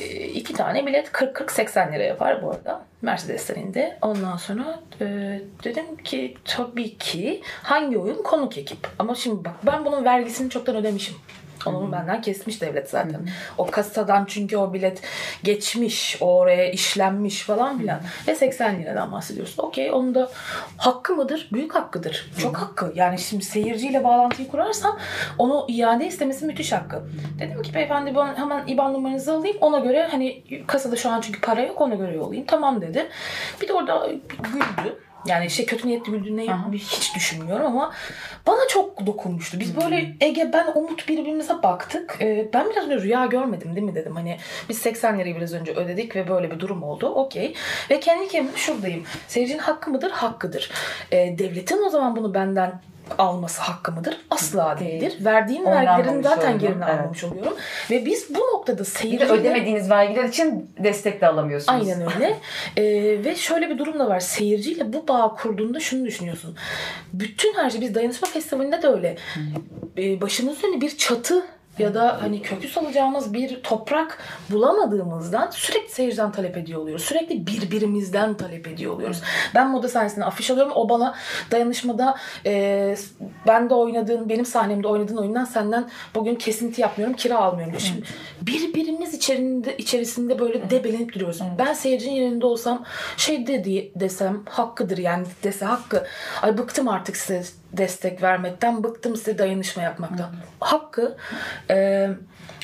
E, 0.00 0.24
iki 0.24 0.52
tane 0.52 0.86
bilet 0.86 1.08
40-40-80 1.08 1.92
lira 1.92 2.02
yapar 2.02 2.42
bu 2.42 2.50
arada. 2.50 2.82
Mercedes'ten 3.02 3.60
indi. 3.60 3.98
Ondan 4.02 4.36
sonra 4.36 4.80
e, 5.00 5.06
dedim 5.64 5.96
ki 6.04 6.34
tabii 6.44 6.98
ki 6.98 7.42
hangi 7.62 7.98
oyun 7.98 8.22
konuk 8.22 8.58
ekip. 8.58 8.88
Ama 8.98 9.14
şimdi 9.14 9.44
bak 9.44 9.54
ben 9.66 9.84
bunun 9.84 10.04
vergisini 10.04 10.50
çoktan 10.50 10.76
ödemişim. 10.76 11.14
Onu 11.66 11.80
hmm. 11.80 11.92
benden 11.92 12.22
kesmiş 12.22 12.60
devlet 12.60 12.90
zaten. 12.90 13.18
Hmm. 13.18 13.26
O 13.58 13.66
kasadan 13.66 14.24
çünkü 14.24 14.56
o 14.56 14.72
bilet 14.72 15.02
geçmiş, 15.42 16.16
oraya 16.20 16.70
işlenmiş 16.70 17.42
falan 17.42 17.78
filan. 17.78 17.98
Hmm. 17.98 18.06
Ve 18.26 18.34
80 18.34 18.82
liradan 18.82 19.12
bahsediyoruz. 19.12 19.54
Okey 19.58 19.92
onun 19.92 20.14
da 20.14 20.30
hakkı 20.76 21.14
mıdır? 21.14 21.48
Büyük 21.52 21.74
hakkıdır. 21.74 22.30
Çok 22.42 22.56
hakkı. 22.56 22.92
Yani 22.94 23.18
şimdi 23.18 23.44
seyirciyle 23.44 24.04
bağlantıyı 24.04 24.48
kurarsam 24.48 24.98
onu 25.38 25.66
iade 25.68 26.06
istemesi 26.06 26.44
müthiş 26.44 26.72
hakkı. 26.72 27.02
Dedim 27.38 27.62
ki 27.62 27.74
beyefendi 27.74 28.14
ben 28.16 28.34
hemen 28.34 28.66
IBAN 28.66 28.92
numaranızı 28.92 29.32
alayım. 29.32 29.56
Ona 29.60 29.78
göre 29.78 30.08
hani 30.10 30.42
kasada 30.66 30.96
şu 30.96 31.10
an 31.10 31.20
çünkü 31.20 31.40
para 31.40 31.62
yok 31.62 31.80
ona 31.80 31.94
göre 31.94 32.14
yollayayım. 32.14 32.46
Tamam 32.46 32.80
dedi. 32.80 33.08
Bir 33.62 33.68
de 33.68 33.72
orada 33.72 34.08
güldü. 34.52 34.98
Yani 35.26 35.50
şey 35.50 35.66
kötü 35.66 35.88
niyetli 35.88 36.12
güldüğüne 36.12 36.46
hiç 36.72 37.14
düşünmüyorum 37.14 37.66
ama 37.66 37.92
bana 38.46 38.68
çok 38.68 39.06
dokunmuştu. 39.06 39.60
Biz 39.60 39.76
böyle 39.76 40.16
Ege 40.20 40.50
ben 40.52 40.66
Umut 40.74 41.08
birbirimize 41.08 41.62
baktık. 41.62 42.18
Ee, 42.20 42.48
ben 42.54 42.70
biraz 42.70 42.84
önce 42.84 43.04
rüya 43.04 43.26
görmedim 43.26 43.76
değil 43.76 43.86
mi 43.86 43.94
dedim. 43.94 44.16
Hani 44.16 44.38
biz 44.68 44.78
80 44.78 45.18
lirayı 45.18 45.36
biraz 45.36 45.54
önce 45.54 45.72
ödedik 45.72 46.16
ve 46.16 46.28
böyle 46.28 46.50
bir 46.50 46.60
durum 46.60 46.82
oldu. 46.82 47.08
Okey. 47.08 47.54
Ve 47.90 48.00
kendi 48.00 48.28
kendime 48.28 48.58
şuradayım. 48.58 49.04
Seyircinin 49.28 49.58
hakkı 49.58 49.90
mıdır? 49.90 50.10
Hakkıdır. 50.10 50.70
Ee, 51.12 51.34
devletin 51.38 51.82
o 51.86 51.88
zaman 51.88 52.16
bunu 52.16 52.34
benden 52.34 52.80
alması 53.18 53.62
hakkı 53.62 53.92
mıdır? 53.92 54.16
Asla 54.30 54.78
değildir. 54.80 55.16
Verdiğim 55.20 55.66
Ondan 55.66 55.86
vergilerin 55.86 56.22
zaten 56.22 56.58
gerini 56.58 56.84
evet. 56.84 57.00
almamış 57.00 57.24
oluyorum. 57.24 57.52
Ve 57.90 58.06
biz 58.06 58.34
bu 58.34 58.38
noktada 58.38 58.84
seyirciyle... 58.84 59.32
ödemediğiniz 59.32 59.90
vergiler 59.90 60.24
için 60.24 60.70
destek 60.78 61.20
de 61.20 61.26
alamıyorsunuz. 61.26 61.88
Aynen 61.88 62.14
öyle. 62.14 62.36
ee, 62.76 63.24
ve 63.24 63.36
şöyle 63.36 63.70
bir 63.70 63.78
durum 63.78 63.98
da 63.98 64.08
var. 64.08 64.20
Seyirciyle 64.20 64.92
bu 64.92 65.08
bağ 65.08 65.36
kurduğunda 65.38 65.80
şunu 65.80 66.06
düşünüyorsun. 66.06 66.56
Bütün 67.12 67.54
her 67.54 67.70
şey, 67.70 67.80
biz 67.80 67.94
Dayanışma 67.94 68.28
Festivali'nde 68.28 68.82
de 68.82 68.88
öyle. 68.88 69.16
Ee, 69.98 70.20
başımızın 70.20 70.58
üzerine 70.58 70.80
bir 70.80 70.96
çatı 70.96 71.46
ya 71.80 71.94
da 71.94 72.22
hani 72.22 72.42
kökü 72.42 72.68
salacağımız 72.68 73.34
bir 73.34 73.62
toprak 73.62 74.18
bulamadığımızdan 74.50 75.50
sürekli 75.50 75.92
seyirciden 75.92 76.32
talep 76.32 76.56
ediyor 76.56 76.80
oluyoruz. 76.80 77.04
Sürekli 77.04 77.46
birbirimizden 77.46 78.34
talep 78.34 78.68
ediyor 78.68 78.92
oluyoruz. 78.92 79.22
Ben 79.54 79.70
moda 79.70 79.88
sahnesinde 79.88 80.24
afiş 80.24 80.50
alıyorum. 80.50 80.72
O 80.74 80.88
bana 80.88 81.14
dayanışmada 81.50 82.16
e, 82.46 82.96
ben 83.46 83.70
de 83.70 83.74
oynadığın, 83.74 84.28
benim 84.28 84.46
sahnemde 84.46 84.88
oynadığın 84.88 85.16
oyundan 85.16 85.44
senden 85.44 85.88
bugün 86.14 86.34
kesinti 86.34 86.80
yapmıyorum, 86.80 87.16
kira 87.16 87.38
almıyorum 87.38 87.72
diyor. 87.72 87.82
Şimdi 87.82 88.02
birbirimiz 88.42 89.14
içerisinde, 89.14 89.76
içerisinde 89.76 90.38
böyle 90.38 90.70
debelenip 90.70 91.14
duruyoruz. 91.14 91.40
Ben 91.58 91.72
seyircinin 91.72 92.14
yerinde 92.14 92.46
olsam 92.46 92.84
şey 93.16 93.46
dedi 93.46 93.92
desem 93.94 94.42
hakkıdır 94.48 94.98
yani 94.98 95.26
dese 95.44 95.64
hakkı. 95.64 96.06
Ay 96.42 96.58
bıktım 96.58 96.88
artık 96.88 97.16
size 97.16 97.59
destek 97.72 98.22
vermekten 98.22 98.84
bıktım 98.84 99.16
size 99.16 99.38
dayanışma 99.38 99.82
yapmaktan. 99.82 100.28
Hı. 100.28 100.34
Hakkı 100.60 101.16
e, 101.70 102.08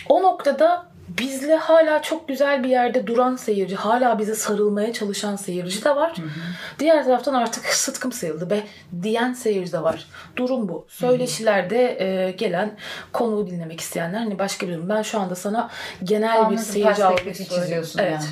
o 0.09 0.23
noktada 0.23 0.87
bizle 1.09 1.57
hala 1.57 2.03
çok 2.03 2.29
güzel 2.29 2.65
bir 2.65 2.69
yerde 2.69 3.07
duran 3.07 3.37
seyirci, 3.37 3.77
hala 3.77 4.19
bize 4.19 4.35
sarılmaya 4.35 4.93
çalışan 4.93 5.37
seyirci 5.37 5.85
de 5.85 5.97
var. 5.97 6.17
Hı 6.17 6.23
hı. 6.23 6.41
Diğer 6.79 7.05
taraftan 7.05 7.35
artık 7.35 7.65
sıtkım 7.65 8.13
sayıldı 8.13 8.51
be 8.51 8.63
diyen 9.03 9.33
seyirci 9.33 9.73
de 9.73 9.83
var. 9.83 10.07
Durum 10.37 10.69
bu. 10.69 10.87
Söyleşilerde 10.89 12.03
e, 12.03 12.31
gelen 12.31 12.77
konuyu 13.13 13.47
dinlemek 13.47 13.81
isteyenler 13.81 14.19
hani 14.19 14.39
başka 14.39 14.69
bir 14.69 14.75
durum. 14.75 14.89
Ben 14.89 15.03
şu 15.03 15.21
anda 15.21 15.35
sana 15.35 15.71
genel 16.05 16.37
Anladım, 16.37 16.57
bir 16.57 16.63
seyirci 16.63 17.05
algısı 17.05 17.45
çiziyorsun 17.45 17.99
evet. 17.99 18.13
yani. 18.13 18.25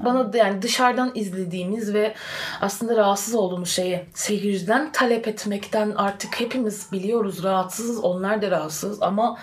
Bana 0.00 0.32
da 0.32 0.36
yani 0.38 0.62
dışarıdan 0.62 1.12
izlediğimiz 1.14 1.94
ve 1.94 2.14
aslında 2.60 2.96
rahatsız 2.96 3.34
olduğumuz 3.34 3.70
şeyi 3.70 4.04
seyirciden 4.14 4.92
talep 4.92 5.28
etmekten 5.28 5.90
artık 5.96 6.40
hepimiz 6.40 6.92
biliyoruz 6.92 7.44
rahatsızız. 7.44 8.04
Onlar 8.04 8.42
da 8.42 8.50
rahatsız 8.50 9.02
ama 9.02 9.38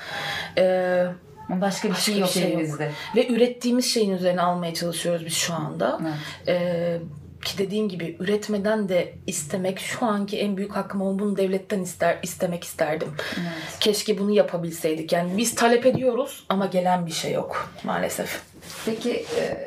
e, 0.58 1.06
Başka 1.50 1.90
bir 1.90 1.96
şey 1.96 2.20
yok 2.20 2.30
şey 2.30 2.44
elimizde. 2.44 2.84
Yok. 2.84 2.94
Ve 3.16 3.28
ürettiğimiz 3.28 3.86
şeyin 3.86 4.12
üzerine 4.12 4.42
almaya 4.42 4.74
çalışıyoruz 4.74 5.26
biz 5.26 5.34
şu 5.34 5.54
anda. 5.54 6.00
Evet. 6.02 6.18
Ee, 6.48 7.00
ki 7.46 7.58
dediğim 7.58 7.90
gibi 7.90 8.18
üretmeden 8.20 8.90
de 8.90 9.14
istemek 9.28 9.80
şu 9.80 10.06
anki 10.06 10.40
en 10.40 10.58
büyük 10.58 10.76
hakkım 10.76 11.02
ama 11.02 11.20
bunu 11.20 11.38
devletten 11.38 11.80
ister 11.80 12.20
istemek 12.24 12.64
isterdim. 12.64 13.08
Evet. 13.38 13.80
Keşke 13.80 14.18
bunu 14.18 14.32
yapabilseydik. 14.32 15.12
Yani 15.12 15.38
biz 15.38 15.56
talep 15.56 15.86
ediyoruz 15.86 16.46
ama 16.50 16.66
gelen 16.66 17.06
bir 17.06 17.12
şey 17.12 17.34
yok 17.34 17.70
maalesef. 17.84 18.42
Peki 18.86 19.12
e, 19.12 19.58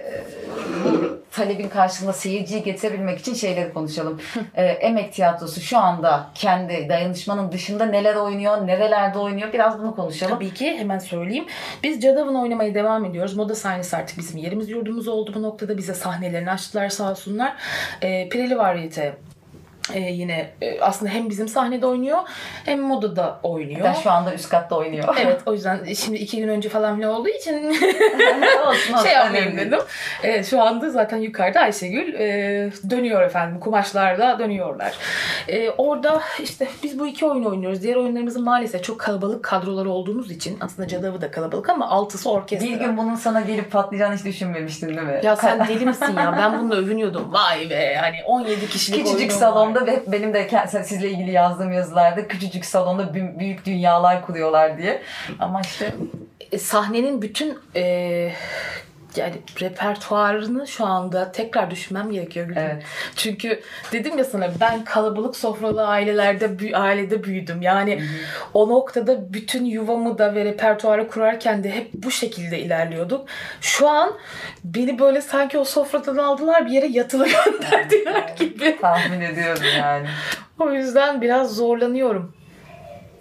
talebin 1.31 1.69
karşılığında 1.69 2.13
seyirciyi 2.13 2.63
getirebilmek 2.63 3.19
için 3.19 3.35
şeyleri 3.35 3.73
konuşalım. 3.73 4.21
e, 4.55 4.65
emek 4.65 5.13
tiyatrosu 5.13 5.61
şu 5.61 5.79
anda 5.79 6.31
kendi 6.35 6.89
dayanışmanın 6.89 7.53
dışında 7.53 7.87
neler 7.87 8.15
oynuyor, 8.15 8.67
nerelerde 8.67 9.19
oynuyor 9.19 9.53
biraz 9.53 9.79
bunu 9.79 9.95
konuşalım. 9.97 10.35
Tabii 10.35 10.55
ki 10.55 10.77
hemen 10.79 10.99
söyleyeyim. 10.99 11.47
Biz 11.83 12.03
Cadav'ın 12.03 12.35
oynamaya 12.35 12.75
devam 12.75 13.05
ediyoruz. 13.05 13.37
Moda 13.37 13.55
sahnesi 13.55 13.97
artık 13.97 14.19
bizim 14.19 14.37
yerimiz 14.37 14.71
yurdumuz 14.71 15.09
oldu 15.09 15.33
bu 15.35 15.43
noktada. 15.43 15.79
Bize 15.79 15.95
sahnelerini 15.95 16.51
açtılar 16.51 16.89
sağ 16.89 17.11
olsunlar. 17.11 17.57
E, 18.03 18.29
Pireli 18.29 18.59
Variyete 18.59 19.17
ee, 19.95 19.99
yine 19.99 20.51
e, 20.63 20.81
aslında 20.81 21.13
hem 21.13 21.31
bizim 21.31 21.49
sahnede 21.49 21.87
oynuyor 21.87 22.19
hem 22.65 22.81
modada 22.81 23.41
oynuyor. 23.43 23.85
Ben 23.85 23.93
şu 23.93 24.11
anda 24.11 24.35
üst 24.35 24.49
katta 24.49 24.77
oynuyor. 24.77 25.17
Evet 25.21 25.41
o 25.47 25.53
yüzden 25.53 25.93
şimdi 25.95 26.19
iki 26.19 26.39
gün 26.39 26.49
önce 26.49 26.69
falan 26.69 26.99
bile 26.99 27.09
olduğu 27.09 27.29
için 27.29 27.73
şey 29.03 29.13
yapmayayım 29.13 29.57
dedim. 29.57 29.79
Evet 30.23 30.47
şu 30.47 30.63
anda 30.63 30.91
zaten 30.91 31.17
yukarıda 31.17 31.61
Ayşegül 31.61 32.15
e, 32.15 32.71
dönüyor 32.91 33.23
efendim 33.23 33.61
kumaşlarla 33.61 34.39
dönüyorlar. 34.39 34.95
E, 35.49 35.71
orada 35.71 36.23
işte 36.43 36.69
biz 36.83 36.99
bu 36.99 37.07
iki 37.07 37.27
oyun 37.27 37.45
oynuyoruz. 37.45 37.83
Diğer 37.83 37.97
oyunlarımızın 37.97 38.45
maalesef 38.45 38.85
çok 38.85 39.01
kalabalık 39.01 39.45
kadroları 39.45 39.91
olduğumuz 39.91 40.31
için 40.31 40.59
aslında 40.61 40.89
Cadavı 40.89 41.21
da 41.21 41.31
kalabalık 41.31 41.71
ama 41.71 41.91
altısı 41.91 42.31
orkestra. 42.31 42.69
Bir 42.69 42.77
gün 42.81 42.97
bunun 42.97 43.15
sana 43.15 43.41
gelip 43.41 43.73
patlayacağını 43.73 44.17
hiç 44.17 44.25
düşünmemiştin 44.25 44.89
değil 44.89 45.01
mi? 45.01 45.21
Ya 45.23 45.37
sen 45.37 45.69
deli 45.69 45.87
misin 45.87 46.17
ya? 46.17 46.35
Ben 46.39 46.59
bununla 46.59 46.75
övünüyordum. 46.75 47.33
Vay 47.33 47.71
be 47.71 47.97
hani 48.01 48.17
17 48.27 48.69
kişilik 48.69 49.07
Küçücük 49.07 49.33
salonda 49.33 49.76
salonda 49.77 49.87
ve 49.87 50.03
benim 50.07 50.35
de 50.35 50.47
sizle 50.83 51.11
ilgili 51.11 51.31
yazdığım 51.31 51.73
yazılarda 51.73 52.29
küçücük 52.29 52.65
salonda 52.65 53.15
büyük 53.15 53.67
dünyalar 53.67 54.27
kuruyorlar 54.27 54.79
diye. 54.79 55.03
Ama 55.39 55.61
işte 55.61 55.95
e, 56.53 56.59
sahnenin 56.59 57.23
bütün 57.23 57.59
e, 57.77 58.33
yani 59.17 59.35
repertuarını 59.61 60.67
şu 60.67 60.87
anda 60.87 61.33
tekrar 61.33 61.71
düşünmem 61.71 62.11
gerekiyor. 62.11 62.49
Evet. 62.57 62.83
Çünkü 63.17 63.61
dedim 63.93 64.19
ya 64.19 64.25
sana 64.25 64.51
ben 64.61 64.85
kalabalık 64.85 65.37
sofralı 65.37 65.87
ailelerde 65.87 66.77
ailede 66.77 67.25
büyüdüm. 67.25 67.63
Yani 67.63 67.97
Hı-hı. 67.97 68.07
o 68.55 68.69
noktada 68.69 69.33
bütün 69.33 69.65
yuvamı 69.65 70.19
da 70.19 70.35
ve 70.35 70.45
repertuarı 70.45 71.09
kurarken 71.09 71.65
de 71.65 71.71
hep 71.71 71.91
bu 71.95 72.11
şekilde 72.11 72.59
ilerliyorduk. 72.59 73.29
Şu 73.61 73.89
an 73.89 74.13
beni 74.65 74.99
böyle 74.99 75.21
sanki 75.21 75.59
o 75.59 75.65
sofradan 75.65 76.17
aldılar 76.17 76.67
bir 76.67 76.71
yere 76.71 76.87
yatılı 76.87 77.27
gönderdiler 77.45 78.35
gibi. 78.39 78.79
Tahmin 78.81 79.21
ediyorum 79.21 79.63
yani. 79.79 80.07
o 80.59 80.71
yüzden 80.71 81.21
biraz 81.21 81.57
zorlanıyorum. 81.57 82.36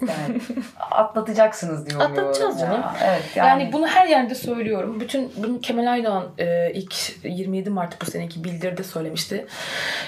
Yani 0.00 0.40
atlatacaksınız 0.90 1.86
diyorum. 1.86 2.10
Atlatacağız 2.10 2.60
canım. 2.60 2.80
Ya. 2.80 2.96
Evet, 3.04 3.22
yani. 3.36 3.48
yani 3.48 3.72
bunu 3.72 3.86
her 3.86 4.06
yerde 4.06 4.34
söylüyorum. 4.34 5.00
Bütün 5.00 5.32
bunu 5.36 5.60
Kemal 5.60 5.92
Aydoğan 5.92 6.28
e, 6.38 6.72
ilk 6.72 6.94
27 7.24 7.70
Mart 7.70 8.00
bu 8.00 8.06
seneki 8.06 8.44
bildirde 8.44 8.82
söylemişti. 8.82 9.46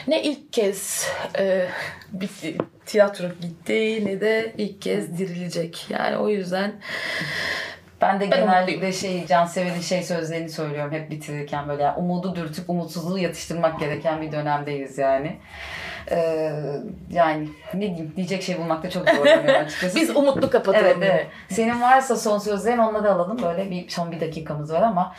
Ne 0.06 0.22
ilk 0.22 0.52
kez 0.52 1.08
e, 1.38 1.66
bir 2.12 2.30
tiyatro 2.86 3.26
gitti 3.40 4.02
ne 4.06 4.20
de 4.20 4.52
ilk 4.58 4.82
kez 4.82 5.18
dirilecek. 5.18 5.86
Yani 5.90 6.16
o 6.16 6.28
yüzden 6.28 6.72
ben 8.00 8.20
de 8.20 8.30
ben 8.30 8.40
genellikle 8.40 8.72
umutluyum. 8.72 8.92
şey 8.92 9.26
Cansever'in 9.26 9.80
şey 9.80 10.02
sözlerini 10.02 10.48
söylüyorum 10.48 10.92
hep 10.92 11.10
bitirirken 11.10 11.68
böyle 11.68 11.82
yani 11.82 11.98
umudu 11.98 12.36
dürtüp 12.36 12.70
umutsuzluğu 12.70 13.18
yatıştırmak 13.18 13.80
gereken 13.80 14.22
bir 14.22 14.32
dönemdeyiz 14.32 14.98
yani. 14.98 15.36
Ee, 16.10 16.52
yani 17.10 17.48
ne 17.74 17.80
diyeyim 17.80 18.12
diyecek 18.16 18.42
şey 18.42 18.58
bulmakta 18.58 18.90
çok 18.90 19.08
zorlanıyorum 19.08 19.64
açıkçası. 19.66 19.96
Biz 19.96 20.16
umutlu 20.16 20.50
kapatalım. 20.50 20.86
Evet, 20.86 20.96
evet. 21.00 21.26
Senin 21.48 21.80
varsa 21.80 22.16
son 22.16 22.38
sözlerin 22.38 22.78
onları 22.78 23.12
alalım. 23.12 23.42
Böyle 23.42 23.70
bir 23.70 23.88
son 23.88 24.12
bir 24.12 24.20
dakikamız 24.20 24.72
var 24.72 24.82
ama 24.82 25.14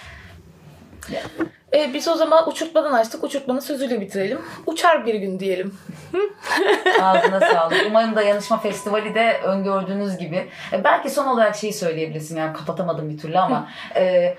e, 1.73 1.93
biz 1.93 2.07
o 2.07 2.15
zaman 2.15 2.49
uçurtmadan 2.49 2.93
açtık. 2.93 3.23
Uçurtmanın 3.23 3.59
sözüyle 3.59 4.01
bitirelim. 4.01 4.39
Uçar 4.65 5.05
bir 5.05 5.15
gün 5.15 5.39
diyelim. 5.39 5.77
Ağzına 7.01 7.39
sağlık. 7.39 7.85
Umarım 7.87 8.15
Dayanışma 8.15 8.59
Festivali 8.59 9.15
de 9.15 9.39
öngördüğünüz 9.43 10.17
gibi. 10.17 10.49
E, 10.73 10.83
belki 10.83 11.09
son 11.09 11.27
olarak 11.27 11.55
şeyi 11.55 11.73
söyleyebilirsin. 11.73 12.37
Yani 12.37 12.53
kapatamadım 12.53 13.09
bir 13.09 13.17
türlü 13.17 13.39
ama 13.39 13.69
e, 13.95 14.35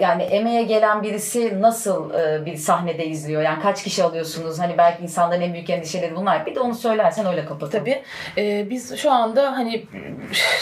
yani 0.00 0.22
emeğe 0.22 0.62
gelen 0.62 1.02
birisi 1.02 1.62
nasıl 1.62 2.14
e, 2.14 2.46
bir 2.46 2.56
sahnede 2.56 3.06
izliyor? 3.06 3.42
Yani 3.42 3.62
kaç 3.62 3.82
kişi 3.82 4.04
alıyorsunuz? 4.04 4.58
Hani 4.58 4.78
belki 4.78 5.02
insanların 5.02 5.40
en 5.40 5.52
büyük 5.52 5.70
endişeleri 5.70 6.16
bunlar. 6.16 6.46
Bir 6.46 6.54
de 6.54 6.60
onu 6.60 6.74
söylersen 6.74 7.26
öyle 7.26 7.44
kapatalım. 7.44 7.66
Tabii. 7.84 8.02
E, 8.38 8.70
biz 8.70 8.96
şu 8.96 9.10
anda 9.10 9.52
hani 9.52 9.86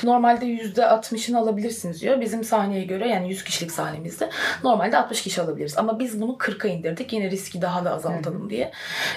normalde 0.03 0.47
%60'ını 0.47 1.39
alabilirsiniz 1.39 2.03
diyor. 2.03 2.21
Bizim 2.21 2.45
sahneye 2.45 2.85
göre 2.85 3.09
yani 3.09 3.29
100 3.29 3.45
kişilik 3.45 3.73
sahnemizde 3.73 4.31
normalde 4.65 4.99
60 4.99 5.23
kişi 5.23 5.43
alabiliriz. 5.43 5.79
Ama 5.79 5.99
biz 6.05 6.21
bunu 6.21 6.33
40'a 6.33 6.71
indirdik. 6.71 7.13
Yine 7.13 7.31
riski 7.31 7.63
daha 7.63 7.85
da 7.85 7.95
azaltalım 7.95 8.51
diye. 8.51 8.71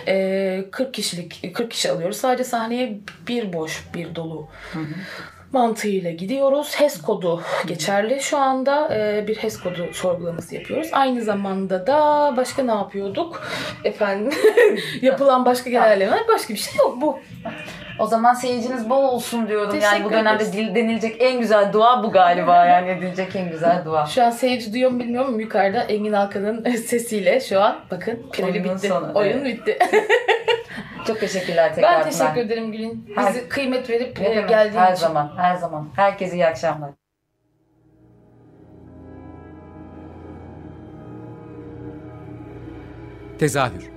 E, 0.08 0.66
40 0.72 0.94
kişilik 0.94 1.56
40 1.56 1.72
kişi 1.72 1.92
alıyoruz. 1.92 2.18
Sadece 2.18 2.44
sahneye 2.44 3.00
bir 3.28 3.54
boş 3.54 3.84
bir 3.94 4.16
dolu. 4.16 4.48
Hı 4.74 4.80
mantığıyla 5.54 6.12
gidiyoruz. 6.12 6.76
HES 6.76 7.02
kodu 7.02 7.42
geçerli 7.68 8.22
şu 8.22 8.38
anda. 8.38 8.96
Ee, 8.96 9.28
bir 9.28 9.36
HES 9.36 9.60
kodu 9.60 9.94
sorgulaması 9.94 10.56
yapıyoruz. 10.56 10.90
Aynı 10.92 11.22
zamanda 11.22 11.88
da 11.88 12.34
başka 12.38 12.64
ne 12.64 12.72
yapıyorduk? 12.72 13.48
Efendim 13.84 14.34
yapılan 15.02 15.46
başka 15.46 15.70
genellemeler 15.70 16.28
başka 16.28 16.54
bir 16.54 16.60
şey 16.60 16.76
yok 16.78 17.02
bu. 17.02 17.20
O 18.00 18.08
zaman 18.08 18.34
seyirciniz 18.34 18.90
bol 18.90 19.04
olsun 19.04 19.48
diyorum. 19.48 19.72
Teşekkür 19.72 19.96
yani 19.96 20.06
bu 20.06 20.12
dönemde 20.12 20.44
ederiz. 20.44 20.76
denilecek 20.76 21.16
en 21.20 21.40
güzel 21.40 21.74
dua 21.74 22.04
bu 22.04 22.12
galiba. 22.12 22.66
Yani 22.66 22.90
edilecek 22.90 23.36
en 23.36 23.50
güzel 23.50 23.86
dua. 23.86 24.06
Şu 24.06 24.24
an 24.24 24.30
seyirci 24.30 24.74
duyuyor 24.74 24.92
mu 24.92 25.00
bilmiyorum 25.00 25.30
ama 25.34 25.42
yukarıda 25.42 25.84
Engin 25.84 26.14
Alkan'ın 26.14 26.64
sesiyle 26.88 27.40
şu 27.40 27.62
an 27.62 27.80
bakın 27.92 28.26
pireli 28.34 28.64
bitti. 28.64 28.88
Sonu, 28.88 29.12
Oyun 29.16 29.46
evet. 29.46 29.46
bitti. 29.46 29.78
Çok 31.08 31.20
teşekkürler 31.20 31.76
tekrar. 31.76 32.06
Ben 32.06 32.12
teşekkür 32.12 32.42
ederim 32.42 32.72
Gülün. 32.72 33.08
Bizi 33.08 33.20
her, 33.20 33.50
kıymet 33.50 33.90
verip 33.90 34.22
e, 34.22 34.42
geldiğin 34.42 34.56
her 34.56 34.68
için. 34.68 34.80
Her 34.80 34.96
zaman, 34.96 35.32
her 35.38 35.56
zaman. 35.56 35.90
Herkese 35.96 36.36
iyi 36.36 36.46
akşamlar. 36.46 36.90
Tezahür 43.40 43.97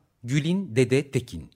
Gülin 0.23 0.75
Dede 0.75 1.11
Tekin. 1.11 1.49